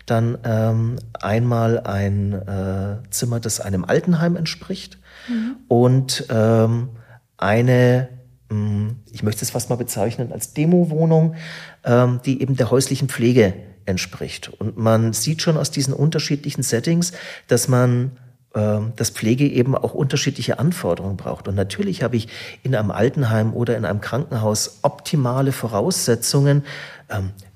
[0.09, 4.97] Dann ähm, einmal ein äh, Zimmer, das einem Altenheim entspricht.
[5.27, 5.57] Mhm.
[5.67, 6.89] Und ähm,
[7.37, 8.09] eine,
[8.49, 11.35] mh, hm, ich möchte es fast mal bezeichnen als Demo-Wohnung,
[11.83, 13.53] ähm, die eben der häuslichen Pflege
[13.85, 14.49] entspricht.
[14.49, 17.11] Und man sieht schon aus diesen unterschiedlichen Settings,
[17.47, 18.11] dass man
[18.55, 21.47] ähm, dass Pflege eben auch unterschiedliche Anforderungen braucht.
[21.47, 22.29] Und natürlich habe ich
[22.63, 26.63] in einem Altenheim oder in einem Krankenhaus optimale Voraussetzungen.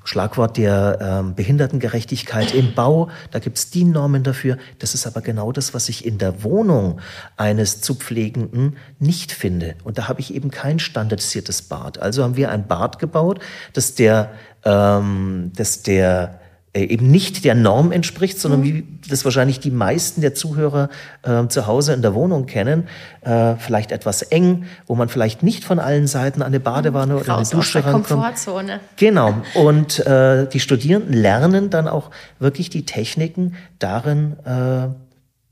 [0.03, 4.57] Schlagwort der ähm, Behindertengerechtigkeit im Bau, da gibt es die Normen dafür.
[4.79, 6.99] Das ist aber genau das, was ich in der Wohnung
[7.37, 9.75] eines zu Pflegenden nicht finde.
[9.83, 11.99] Und da habe ich eben kein standardisiertes Bad.
[11.99, 13.39] Also haben wir ein Bad gebaut,
[13.73, 14.31] das der,
[14.65, 16.39] ähm, das der
[16.75, 18.65] eben nicht der Norm entspricht, sondern mhm.
[18.65, 20.89] wie das wahrscheinlich die meisten der Zuhörer
[21.21, 22.87] äh, zu Hause in der Wohnung kennen,
[23.21, 27.37] äh, vielleicht etwas eng, wo man vielleicht nicht von allen Seiten an eine Badewanne oder
[27.37, 28.07] eine Dusche rankommt.
[28.07, 28.79] Komfortzone.
[28.97, 29.35] Genau.
[29.53, 32.09] Und äh, die Studierenden lernen dann auch
[32.39, 34.87] wirklich die Techniken darin, äh,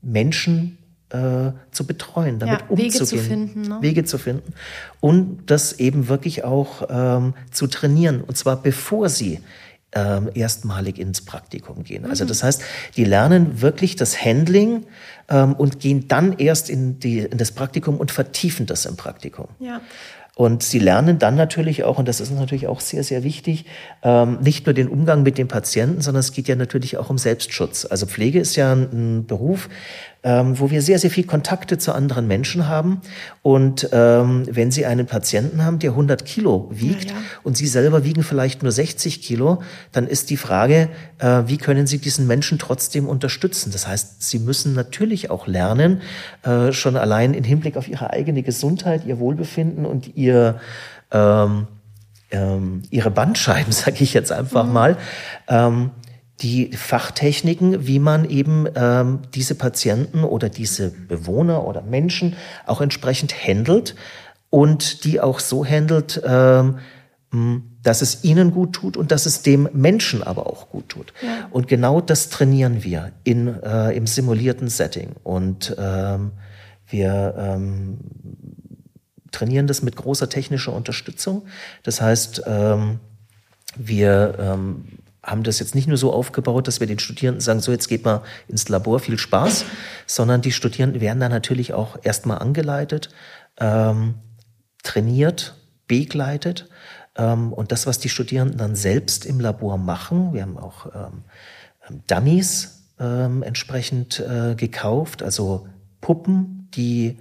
[0.02, 0.78] Menschen
[1.10, 3.78] äh, zu betreuen, damit ja, umzugehen, Wege zu finden, ne?
[3.80, 4.54] Wege zu finden
[5.00, 9.40] und das eben wirklich auch ähm, zu trainieren und zwar bevor sie
[9.92, 12.06] ähm, erstmalig ins Praktikum gehen.
[12.06, 12.28] Also mhm.
[12.28, 12.62] das heißt,
[12.96, 14.86] die lernen wirklich das Handling
[15.28, 19.48] ähm, und gehen dann erst in, die, in das Praktikum und vertiefen das im Praktikum.
[19.58, 19.80] Ja.
[20.34, 23.66] Und sie lernen dann natürlich auch, und das ist natürlich auch sehr, sehr wichtig,
[24.02, 27.18] ähm, nicht nur den Umgang mit den Patienten, sondern es geht ja natürlich auch um
[27.18, 27.84] Selbstschutz.
[27.84, 29.68] Also Pflege ist ja ein Beruf,
[30.24, 33.00] ähm, wo wir sehr, sehr viel Kontakte zu anderen Menschen haben.
[33.42, 37.22] Und ähm, wenn Sie einen Patienten haben, der 100 Kilo wiegt ja, ja.
[37.42, 41.86] und Sie selber wiegen vielleicht nur 60 Kilo, dann ist die Frage, äh, wie können
[41.86, 43.72] Sie diesen Menschen trotzdem unterstützen?
[43.72, 46.02] Das heißt, Sie müssen natürlich auch lernen,
[46.44, 50.60] äh, schon allein im Hinblick auf Ihre eigene Gesundheit, Ihr Wohlbefinden und Ihr
[51.10, 51.66] ähm,
[52.32, 54.72] ähm, ihre Bandscheiben, sage ich jetzt einfach mhm.
[54.72, 54.96] mal,
[55.48, 55.90] ähm,
[56.42, 63.32] die Fachtechniken, wie man eben ähm, diese Patienten oder diese Bewohner oder Menschen auch entsprechend
[63.32, 63.94] handelt
[64.50, 66.78] und die auch so handelt, ähm,
[67.82, 71.14] dass es ihnen gut tut und dass es dem Menschen aber auch gut tut.
[71.22, 71.48] Ja.
[71.50, 75.12] Und genau das trainieren wir in, äh, im simulierten Setting.
[75.22, 76.32] Und ähm,
[76.86, 77.98] wir ähm,
[79.30, 81.46] trainieren das mit großer technischer Unterstützung.
[81.82, 83.00] Das heißt, ähm,
[83.76, 84.84] wir ähm,
[85.22, 88.04] haben das jetzt nicht nur so aufgebaut, dass wir den Studierenden sagen, so jetzt geht
[88.04, 89.64] mal ins Labor, viel Spaß,
[90.06, 93.10] sondern die Studierenden werden da natürlich auch erstmal angeleitet,
[93.58, 94.14] ähm,
[94.82, 95.54] trainiert,
[95.86, 96.68] begleitet.
[97.16, 101.24] Ähm, und das, was die Studierenden dann selbst im Labor machen, wir haben auch ähm,
[101.88, 105.68] ähm Dummies ähm, entsprechend äh, gekauft, also
[106.00, 107.18] Puppen, die,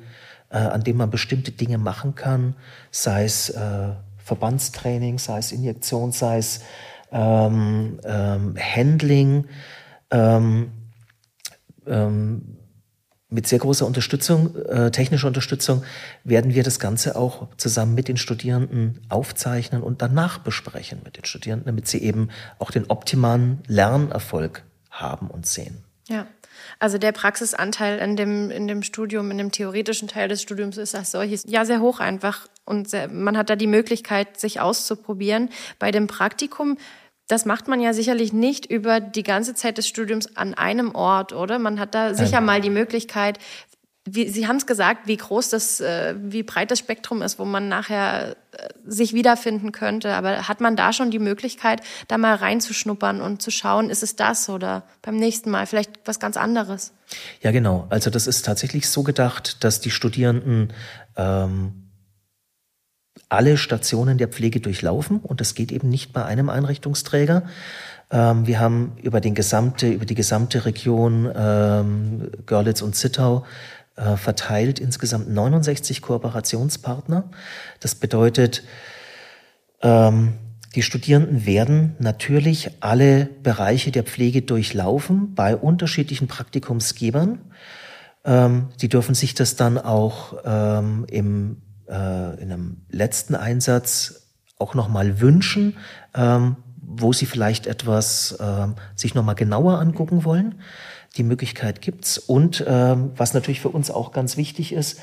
[0.50, 2.56] äh, an denen man bestimmte Dinge machen kann,
[2.90, 6.62] sei es äh, Verbandstraining, sei es Injektion, sei es
[7.12, 9.46] ähm, ähm, Handling,
[10.12, 10.72] ähm,
[11.88, 12.58] ähm,
[13.32, 15.84] mit sehr großer Unterstützung, äh, technischer Unterstützung,
[16.26, 21.24] werden wir das Ganze auch zusammen mit den Studierenden aufzeichnen und danach besprechen mit den
[21.24, 25.84] Studierenden, damit sie eben auch den optimalen Lernerfolg haben und sehen.
[26.08, 26.28] Ja.
[26.78, 30.94] Also der Praxisanteil in dem, in dem Studium, in dem theoretischen Teil des Studiums ist
[30.94, 35.50] als solches ja sehr hoch einfach und sehr, man hat da die Möglichkeit, sich auszuprobieren.
[35.80, 36.78] Bei dem Praktikum
[37.28, 41.34] das macht man ja sicherlich nicht über die ganze Zeit des Studiums an einem Ort,
[41.34, 41.60] oder?
[41.60, 43.40] Man hat da sicher mal die Möglichkeit,
[44.06, 47.46] wie, Sie haben es gesagt, wie groß das, äh, wie breit das Spektrum ist, wo
[47.46, 50.14] man nachher äh, sich wiederfinden könnte.
[50.14, 54.16] Aber hat man da schon die Möglichkeit, da mal reinzuschnuppern und zu schauen, ist es
[54.16, 56.94] das oder beim nächsten Mal vielleicht was ganz anderes?
[57.42, 57.86] Ja, genau.
[57.90, 60.74] Also das ist tatsächlich so gedacht, dass die Studierenden
[61.16, 61.81] ähm,
[63.32, 67.44] alle Stationen der Pflege durchlaufen und das geht eben nicht bei einem Einrichtungsträger.
[68.12, 73.46] Ähm, wir haben über, den gesamte, über die gesamte Region ähm, Görlitz und Zittau
[73.96, 77.30] äh, verteilt insgesamt 69 Kooperationspartner.
[77.80, 78.64] Das bedeutet,
[79.82, 80.34] ähm,
[80.76, 87.40] die Studierenden werden natürlich alle Bereiche der Pflege durchlaufen bei unterschiedlichen Praktikumsgebern.
[88.26, 91.62] Ähm, die dürfen sich das dann auch ähm, im
[91.92, 94.28] äh, in einem letzten Einsatz
[94.58, 95.78] auch nochmal wünschen,
[96.16, 100.56] ähm, wo sie vielleicht etwas ähm, sich nochmal genauer angucken wollen.
[101.18, 102.18] Die Möglichkeit gibt's.
[102.18, 105.00] Und ähm, was natürlich für uns auch ganz wichtig ist,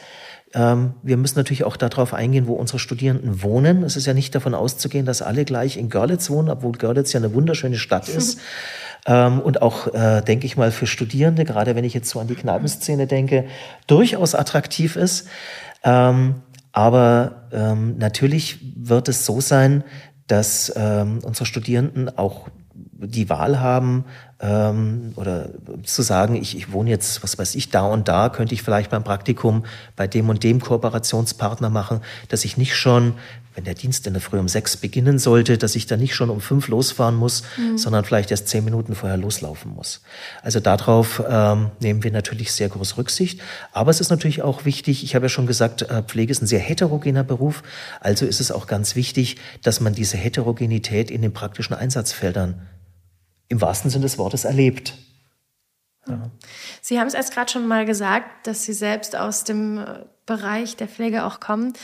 [0.55, 3.83] ähm, wir müssen natürlich auch darauf eingehen, wo unsere Studierenden wohnen.
[3.83, 7.21] Es ist ja nicht davon auszugehen, dass alle gleich in Görlitz wohnen, obwohl Görlitz ja
[7.21, 8.41] eine wunderschöne Stadt ist.
[9.07, 12.29] ähm, und auch, äh, denke ich mal, für Studierende, gerade wenn ich jetzt so an
[12.29, 13.45] die Knabenszene denke,
[13.87, 15.29] durchaus attraktiv ist.
[15.85, 16.37] Ähm,
[16.79, 19.83] aber ähm, natürlich wird es so sein,
[20.29, 22.51] dass ähm, unsere Studierenden auch
[22.99, 24.05] die Wahl haben
[24.41, 25.51] ähm, oder
[25.85, 28.91] zu sagen, ich, ich wohne jetzt, was weiß ich, da und da, könnte ich vielleicht
[28.91, 29.65] beim Praktikum
[29.97, 33.15] bei dem und dem Kooperationspartner machen, dass ich nicht schon
[33.59, 36.31] wenn der Dienst in der Früh um sechs beginnen sollte, dass ich da nicht schon
[36.31, 37.77] um fünf losfahren muss, mhm.
[37.77, 40.01] sondern vielleicht erst zehn Minuten vorher loslaufen muss.
[40.45, 43.41] Also darauf ähm, nehmen wir natürlich sehr groß Rücksicht.
[43.73, 46.47] Aber es ist natürlich auch wichtig, ich habe ja schon gesagt, äh, Pflege ist ein
[46.47, 47.65] sehr heterogener Beruf,
[47.99, 52.63] also ist es auch ganz wichtig, dass man diese Heterogenität in den praktischen Einsatzfeldern
[53.49, 54.95] im wahrsten Sinne des Wortes erlebt.
[56.07, 56.31] Ja.
[56.81, 60.77] Sie haben es erst gerade schon mal gesagt, dass Sie selbst aus dem äh, Bereich
[60.77, 61.75] der Pflege auch kommen.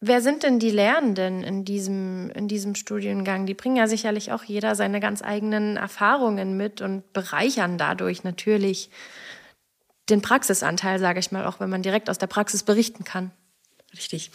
[0.00, 3.46] Wer sind denn die Lernenden in diesem, in diesem Studiengang?
[3.46, 8.90] Die bringen ja sicherlich auch jeder seine ganz eigenen Erfahrungen mit und bereichern dadurch natürlich
[10.10, 13.30] den Praxisanteil, sage ich mal, auch wenn man direkt aus der Praxis berichten kann.
[13.94, 14.32] Richtig.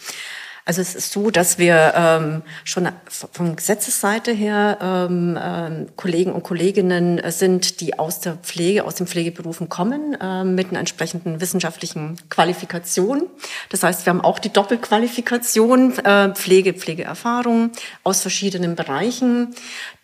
[0.68, 6.42] Also es ist so, dass wir ähm, schon von Gesetzesseite her ähm, ähm, Kollegen und
[6.42, 12.18] Kolleginnen sind, die aus der Pflege, aus den Pflegeberufen kommen, äh, mit einer entsprechenden wissenschaftlichen
[12.28, 13.22] Qualifikation.
[13.70, 17.70] Das heißt, wir haben auch die Doppelqualifikation äh, Pflege, Pflegeerfahrung
[18.04, 19.54] aus verschiedenen Bereichen.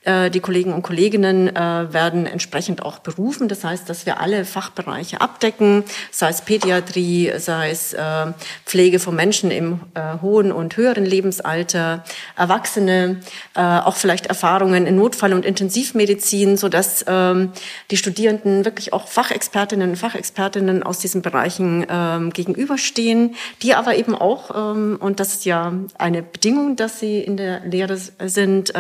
[0.05, 3.49] Äh, die Kollegen und Kolleginnen äh, werden entsprechend auch berufen.
[3.49, 8.27] Das heißt, dass wir alle Fachbereiche abdecken, sei es Pädiatrie, sei es äh,
[8.67, 9.81] Pflege von Menschen im
[10.23, 12.05] hohen und höheren Lebensalter,
[12.37, 13.21] Erwachsene,
[13.55, 17.53] auch vielleicht Erfahrungen in Notfall- und Intensivmedizin, so dass ähm,
[17.91, 24.15] die Studierenden wirklich auch Fachexpertinnen und Fachexpertinnen aus diesen Bereichen ähm, gegenüberstehen, die aber eben
[24.15, 28.73] auch, ähm, und das ist ja eine Bedingung, dass sie in der Lehre sind,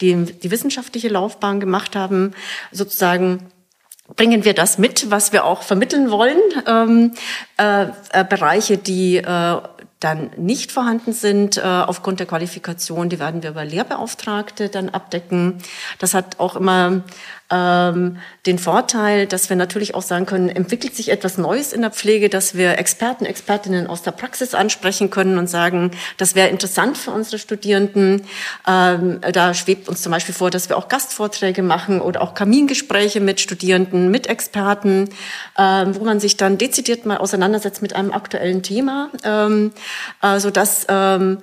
[0.00, 2.32] die die wissenschaftliche Laufbahn gemacht haben,
[2.72, 3.50] sozusagen
[4.16, 6.40] bringen wir das mit, was wir auch vermitteln wollen.
[6.66, 7.12] Ähm,
[7.56, 9.60] äh, äh, Bereiche, die äh,
[10.00, 15.58] dann nicht vorhanden sind äh, aufgrund der Qualifikation, die werden wir über Lehrbeauftragte dann abdecken.
[15.98, 17.02] Das hat auch immer
[17.50, 21.90] ähm, den Vorteil, dass wir natürlich auch sagen können, entwickelt sich etwas Neues in der
[21.90, 26.96] Pflege, dass wir Experten, Expertinnen aus der Praxis ansprechen können und sagen, das wäre interessant
[26.96, 28.22] für unsere Studierenden.
[28.66, 33.20] Ähm, da schwebt uns zum Beispiel vor, dass wir auch Gastvorträge machen oder auch Kamingespräche
[33.20, 35.08] mit Studierenden, mit Experten,
[35.58, 39.72] ähm, wo man sich dann dezidiert mal auseinandersetzt mit einem aktuellen Thema, ähm,
[40.22, 41.38] äh, so dass ähm,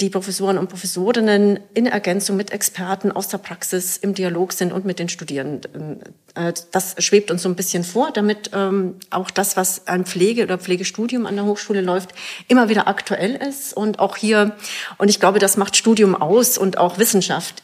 [0.00, 4.86] die Professoren und Professorinnen in Ergänzung mit Experten aus der Praxis im Dialog sind und
[4.86, 6.00] mit den Studierenden.
[6.34, 10.44] Äh, das schwebt uns so ein bisschen vor, damit ähm, auch das, was ein Pflege-
[10.44, 12.10] oder Pflegestudium an der Hochschule läuft,
[12.48, 13.76] immer wieder aktuell ist.
[13.76, 14.56] Und auch hier,
[14.96, 17.62] und ich glaube, das macht Studium aus und auch Wissenschaft.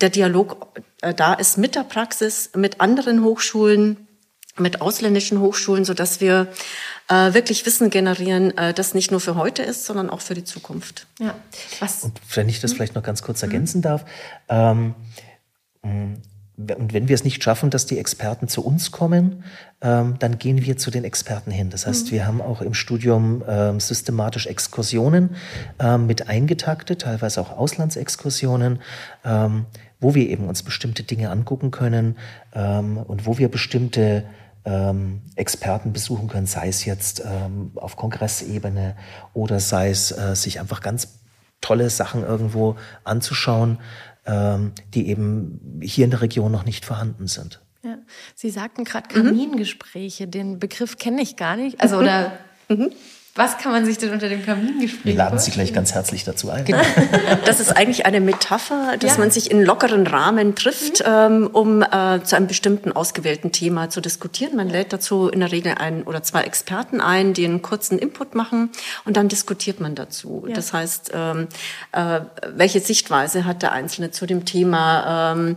[0.00, 0.68] Der Dialog
[1.00, 4.05] äh, da ist mit der Praxis, mit anderen Hochschulen,
[4.58, 6.48] mit ausländischen Hochschulen, so dass wir
[7.08, 10.44] äh, wirklich Wissen generieren, äh, das nicht nur für heute ist, sondern auch für die
[10.44, 11.06] Zukunft.
[11.18, 11.34] Ja.
[11.80, 12.04] Was?
[12.04, 14.04] Und wenn ich das vielleicht noch ganz kurz ergänzen darf.
[14.48, 14.94] Ähm,
[16.56, 19.44] und wenn wir es nicht schaffen, dass die Experten zu uns kommen,
[19.82, 21.68] ähm, dann gehen wir zu den Experten hin.
[21.68, 22.10] Das heißt, mhm.
[22.12, 25.36] wir haben auch im Studium ähm, systematisch Exkursionen
[25.78, 28.80] ähm, mit eingetaktet, teilweise auch Auslandsexkursionen,
[29.24, 29.66] ähm,
[30.00, 32.16] wo wir eben uns bestimmte Dinge angucken können
[32.54, 34.24] ähm, und wo wir bestimmte
[34.66, 37.24] ähm, Experten besuchen können, sei es jetzt
[37.76, 38.96] auf Kongressebene
[39.32, 41.20] oder sei es äh, sich einfach ganz
[41.60, 43.78] tolle Sachen irgendwo anzuschauen,
[44.26, 47.60] ähm, die eben hier in der Region noch nicht vorhanden sind.
[47.82, 47.98] Ja.
[48.34, 50.30] Sie sagten gerade Kamingespräche, mhm.
[50.32, 51.80] den Begriff kenne ich gar nicht.
[51.80, 52.32] Also oder
[52.68, 52.90] mhm.
[53.36, 56.50] Was kann man sich denn unter dem Kamingespräch Wir laden Sie gleich ganz herzlich dazu
[56.50, 56.64] ein.
[56.64, 56.82] Genau.
[57.44, 59.18] Das ist eigentlich eine Metapher, dass ja.
[59.18, 61.06] man sich in lockeren Rahmen trifft, mhm.
[61.06, 64.56] ähm, um äh, zu einem bestimmten ausgewählten Thema zu diskutieren.
[64.56, 68.34] Man lädt dazu in der Regel ein oder zwei Experten ein, die einen kurzen Input
[68.34, 68.70] machen
[69.04, 70.44] und dann diskutiert man dazu.
[70.48, 70.54] Ja.
[70.54, 71.48] Das heißt, ähm,
[71.92, 72.20] äh,
[72.54, 75.34] welche Sichtweise hat der Einzelne zu dem Thema?
[75.34, 75.56] Ähm,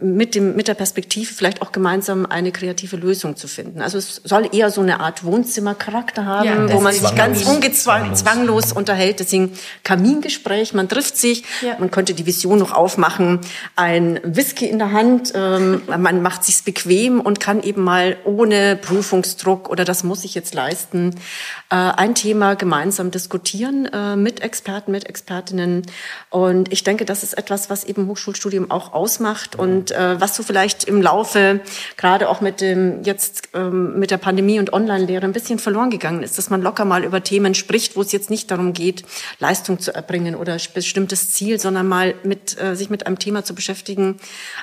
[0.00, 3.80] mit, dem, mit der Perspektive vielleicht auch gemeinsam eine kreative Lösung zu finden.
[3.80, 8.72] Also es soll eher so eine Art Wohnzimmercharakter haben, ja, wo man sich ganz ungezwanglos
[8.72, 9.20] unterhält.
[9.20, 9.52] Deswegen
[9.84, 11.78] Kamingespräch, man trifft sich, ja.
[11.78, 13.40] man könnte die Vision noch aufmachen,
[13.74, 18.76] ein Whisky in der Hand, ähm, man macht sich's bequem und kann eben mal ohne
[18.76, 21.14] Prüfungsdruck oder das muss ich jetzt leisten,
[21.70, 25.86] äh, ein Thema gemeinsam diskutieren äh, mit Experten, mit Expertinnen.
[26.28, 29.21] Und ich denke, das ist etwas, was eben Hochschulstudium auch ausmacht
[29.56, 31.60] und äh, was so vielleicht im Laufe,
[31.96, 36.22] gerade auch mit dem jetzt ähm, mit der Pandemie und Online-Lehre ein bisschen verloren gegangen
[36.22, 39.04] ist, dass man locker mal über Themen spricht, wo es jetzt nicht darum geht,
[39.38, 43.54] Leistung zu erbringen oder bestimmtes Ziel, sondern mal mit äh, sich mit einem Thema zu
[43.54, 44.18] beschäftigen,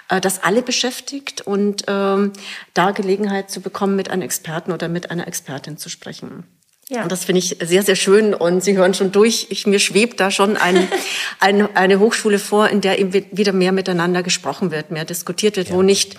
[0.09, 2.33] äh, das alle beschäftigt und ähm,
[2.73, 6.43] da Gelegenheit zu bekommen, mit einem Experten oder mit einer Expertin zu sprechen.
[6.91, 7.03] Ja.
[7.03, 8.33] Und das finde ich sehr, sehr schön.
[8.33, 10.87] Und Sie hören schon durch, ich, mir schwebt da schon ein,
[11.39, 15.69] ein, eine Hochschule vor, in der eben wieder mehr miteinander gesprochen wird, mehr diskutiert wird,
[15.69, 15.75] ja.
[15.75, 16.17] wo nicht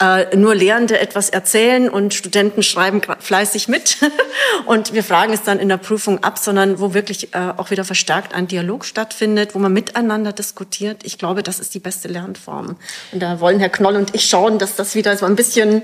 [0.00, 3.98] äh, nur Lehrende etwas erzählen und Studenten schreiben fleißig mit
[4.66, 7.84] und wir fragen es dann in der Prüfung ab, sondern wo wirklich äh, auch wieder
[7.84, 11.02] verstärkt ein Dialog stattfindet, wo man miteinander diskutiert.
[11.04, 12.76] Ich glaube, das ist die beste Lernform.
[13.12, 15.82] Und da wollen Herr Knoll und ich schauen, dass das wieder so ein bisschen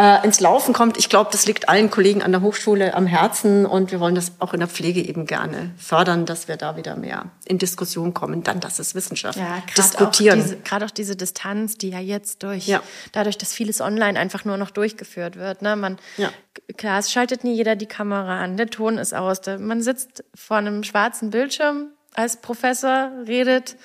[0.00, 0.96] äh, ins Laufen kommt.
[0.96, 4.32] Ich glaube, das liegt allen Kollegen an der Hochschule am Herzen und wir wollen das
[4.38, 8.44] auch in der Pflege eben gerne fördern, dass wir da wieder mehr in Diskussion kommen.
[8.44, 9.38] Dann, das ist Wissenschaft.
[9.38, 10.62] Ja, Diskutieren.
[10.64, 12.80] Gerade auch diese Distanz, die ja jetzt durch, ja.
[13.12, 15.62] dadurch, dass vieles online einfach nur noch durchgeführt wird.
[15.62, 15.74] Ne?
[15.74, 16.30] Man, ja.
[16.76, 20.58] Klar, es schaltet nie jeder die Kamera an, der Ton ist aus, man sitzt vor
[20.58, 23.76] einem schwarzen Bildschirm als Professor, redet,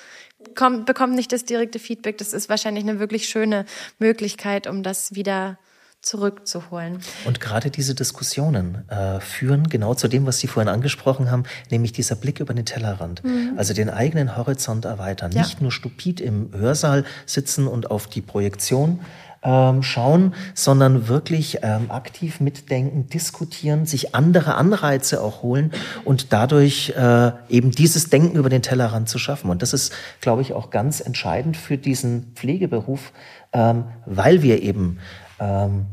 [0.54, 2.18] kommt, bekommt nicht das direkte Feedback.
[2.18, 3.64] Das ist wahrscheinlich eine wirklich schöne
[3.98, 5.58] Möglichkeit, um das wieder
[6.04, 6.98] zurückzuholen.
[7.24, 11.92] Und gerade diese Diskussionen äh, führen genau zu dem, was Sie vorhin angesprochen haben, nämlich
[11.92, 13.24] dieser Blick über den Tellerrand.
[13.24, 13.54] Mhm.
[13.56, 15.32] Also den eigenen Horizont erweitern.
[15.32, 15.42] Ja.
[15.42, 19.00] Nicht nur stupid im Hörsaal sitzen und auf die Projektion
[19.44, 25.72] ähm, schauen, sondern wirklich ähm, aktiv mitdenken, diskutieren, sich andere Anreize auch holen
[26.04, 29.50] und dadurch äh, eben dieses Denken über den Tellerrand zu schaffen.
[29.50, 33.12] Und das ist, glaube ich, auch ganz entscheidend für diesen Pflegeberuf,
[33.52, 34.98] ähm, weil wir eben
[35.38, 35.86] ähm,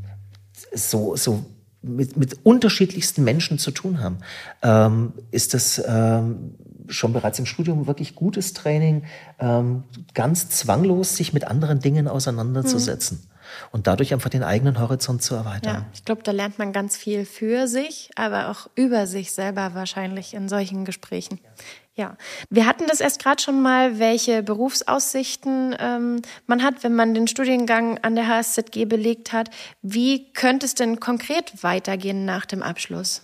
[0.73, 1.45] so, so
[1.81, 4.17] mit, mit unterschiedlichsten Menschen zu tun haben,
[4.61, 6.55] ähm, ist das ähm,
[6.87, 9.03] schon bereits im Studium wirklich gutes Training,
[9.39, 13.21] ähm, ganz zwanglos sich mit anderen Dingen auseinanderzusetzen.
[13.21, 13.31] Mhm.
[13.71, 15.73] Und dadurch einfach den eigenen Horizont zu erweitern.
[15.73, 19.71] Ja, ich glaube, da lernt man ganz viel für sich, aber auch über sich selber
[19.73, 21.39] wahrscheinlich in solchen Gesprächen.
[21.95, 22.15] Ja,
[22.49, 27.27] wir hatten das erst gerade schon mal, welche Berufsaussichten ähm, man hat, wenn man den
[27.27, 29.49] Studiengang an der HSZG belegt hat.
[29.81, 33.23] Wie könnte es denn konkret weitergehen nach dem Abschluss?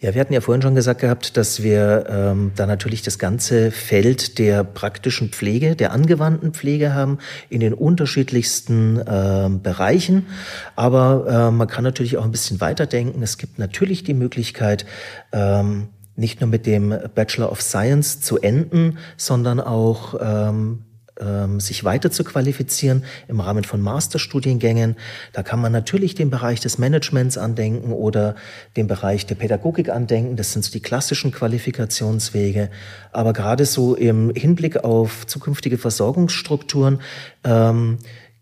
[0.00, 3.70] Ja, wir hatten ja vorhin schon gesagt gehabt, dass wir ähm, da natürlich das ganze
[3.70, 7.18] Feld der praktischen Pflege, der angewandten Pflege haben,
[7.50, 10.26] in den unterschiedlichsten ähm, Bereichen.
[10.74, 13.22] Aber äh, man kann natürlich auch ein bisschen weiterdenken.
[13.22, 14.86] Es gibt natürlich die Möglichkeit,
[15.30, 20.84] ähm, nicht nur mit dem Bachelor of Science zu enden, sondern auch ähm,
[21.20, 24.96] ähm, sich weiter zu qualifizieren im Rahmen von Masterstudiengängen.
[25.32, 28.34] Da kann man natürlich den Bereich des Managements andenken oder
[28.76, 30.36] den Bereich der Pädagogik andenken.
[30.36, 32.70] Das sind so die klassischen Qualifikationswege.
[33.12, 37.00] Aber gerade so im Hinblick auf zukünftige Versorgungsstrukturen
[37.44, 37.98] ähm,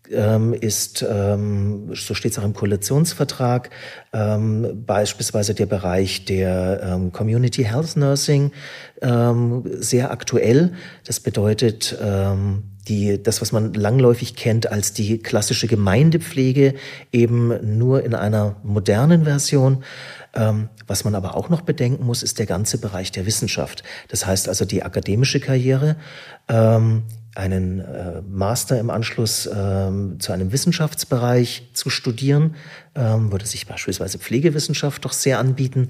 [0.09, 3.69] ist, ähm, so steht es auch im Koalitionsvertrag,
[4.13, 8.51] ähm, beispielsweise der Bereich der ähm, Community Health Nursing
[9.01, 10.73] ähm, sehr aktuell.
[11.05, 16.75] Das bedeutet, ähm, die, das, was man langläufig kennt als die klassische Gemeindepflege,
[17.11, 19.83] eben nur in einer modernen Version.
[20.33, 23.83] Ähm, was man aber auch noch bedenken muss, ist der ganze Bereich der Wissenschaft.
[24.07, 25.97] Das heißt also die akademische Karriere.
[26.47, 27.03] Ähm,
[27.37, 32.55] einen äh, Master im Anschluss ähm, zu einem Wissenschaftsbereich zu studieren,
[32.95, 35.89] ähm, würde sich beispielsweise Pflegewissenschaft doch sehr anbieten.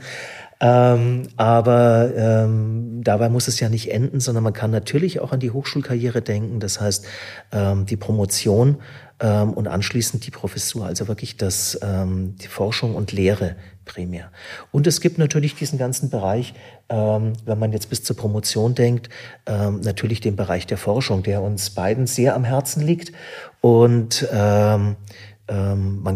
[0.59, 5.39] Ähm, aber ähm, dabei muss es ja nicht enden, sondern man kann natürlich auch an
[5.39, 6.59] die Hochschulkarriere denken.
[6.59, 7.05] Das heißt,
[7.51, 8.77] ähm, die Promotion
[9.19, 13.55] ähm, und anschließend die Professur, also wirklich das, ähm, die Forschung und Lehre
[13.85, 14.31] primär.
[14.71, 16.55] Und es gibt natürlich diesen ganzen Bereich,
[16.89, 19.09] ähm, wenn man jetzt bis zur Promotion denkt,
[19.45, 23.13] natürlich den Bereich der Forschung, der uns beiden sehr am Herzen liegt.
[23.61, 24.97] Und man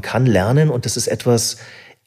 [0.02, 1.58] kann lernen und das ist etwas,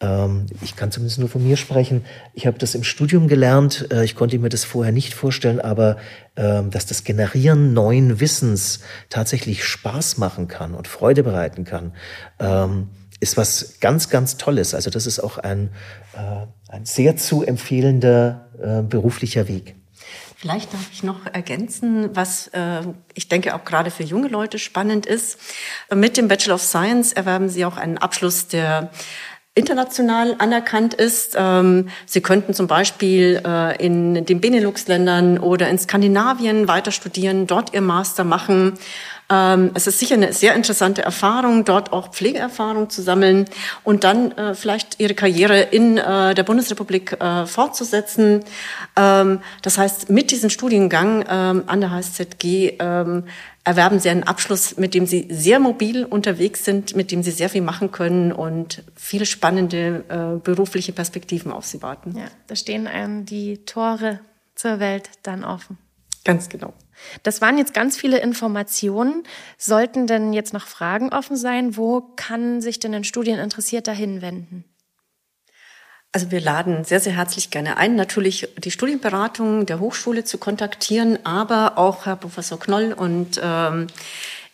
[0.01, 2.05] ähm, ich kann zumindest nur von mir sprechen.
[2.33, 3.89] Ich habe das im Studium gelernt.
[3.91, 5.97] Äh, ich konnte mir das vorher nicht vorstellen, aber
[6.37, 11.93] ähm, dass das Generieren neuen Wissens tatsächlich Spaß machen kann und Freude bereiten kann,
[12.41, 12.89] ähm,
[13.21, 14.75] ist was ganz, ganz Tolles.
[14.75, 15.71] Also das ist auch ein,
[16.15, 19.77] äh, ein sehr zu empfehlender äh, beruflicher Weg.
[20.37, 22.83] Vielleicht darf ich noch ergänzen, was äh,
[23.15, 25.39] ich denke auch gerade für junge Leute spannend ist.
[25.95, 28.91] Mit dem Bachelor of Science erwerben Sie auch einen Abschluss der
[29.55, 31.37] international anerkannt ist.
[31.39, 37.73] Ähm, Sie könnten zum Beispiel äh, in den Benelux-Ländern oder in Skandinavien weiter studieren, dort
[37.73, 38.75] Ihr Master machen.
[39.31, 43.47] Ähm, es ist sicher eine sehr interessante Erfahrung, dort auch Pflegeerfahrung zu sammeln
[43.85, 48.45] und dann äh, vielleicht Ihre Karriere in äh, der Bundesrepublik fortzusetzen.
[48.97, 52.79] Ähm, das heißt, mit diesem Studiengang an der HSZG
[53.65, 57.49] erwerben Sie einen Abschluss, mit dem Sie sehr mobil unterwegs sind, mit dem Sie sehr
[57.49, 62.17] viel machen können und viele spannende äh, berufliche Perspektiven auf Sie warten.
[62.17, 64.21] Ja, da stehen einem die Tore
[64.55, 65.79] zur Welt dann offen.
[66.25, 66.73] Ganz genau.
[67.23, 69.25] Das waren jetzt ganz viele Informationen.
[69.59, 74.65] Sollten denn jetzt noch Fragen offen sein, wo kann sich denn ein Studieninteressierter hinwenden?
[76.15, 81.19] Also wir laden sehr, sehr herzlich gerne ein, natürlich die Studienberatung der Hochschule zu kontaktieren,
[81.25, 83.89] aber auch Herr Professor Knoll und ähm,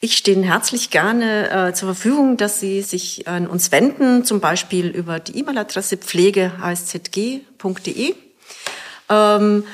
[0.01, 4.87] ich stehen herzlich gerne äh, zur Verfügung, dass Sie sich an uns wenden, zum Beispiel
[4.87, 8.15] über die E-Mail-Adresse pflege.hszg.de.
[9.11, 9.65] Ähm,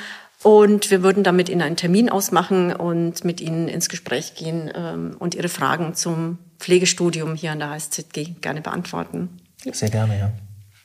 [0.43, 5.15] und wir würden damit Ihnen einen Termin ausmachen und mit Ihnen ins Gespräch gehen ähm,
[5.17, 9.29] und Ihre Fragen zum Pflegestudium hier an der HSZG gerne beantworten.
[9.71, 10.33] Sehr gerne, ja.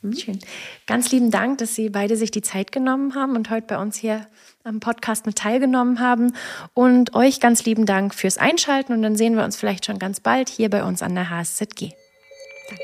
[0.03, 0.15] Mhm.
[0.15, 0.39] Schön.
[0.85, 3.97] Ganz lieben Dank, dass Sie beide sich die Zeit genommen haben und heute bei uns
[3.97, 4.27] hier
[4.63, 6.33] am Podcast mit teilgenommen haben.
[6.73, 10.19] Und euch ganz lieben Dank fürs Einschalten und dann sehen wir uns vielleicht schon ganz
[10.19, 11.91] bald hier bei uns an der HSZG.
[12.69, 12.83] Danke.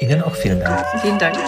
[0.00, 0.86] Ihnen auch vielen Dank.
[1.02, 1.38] Vielen Dank.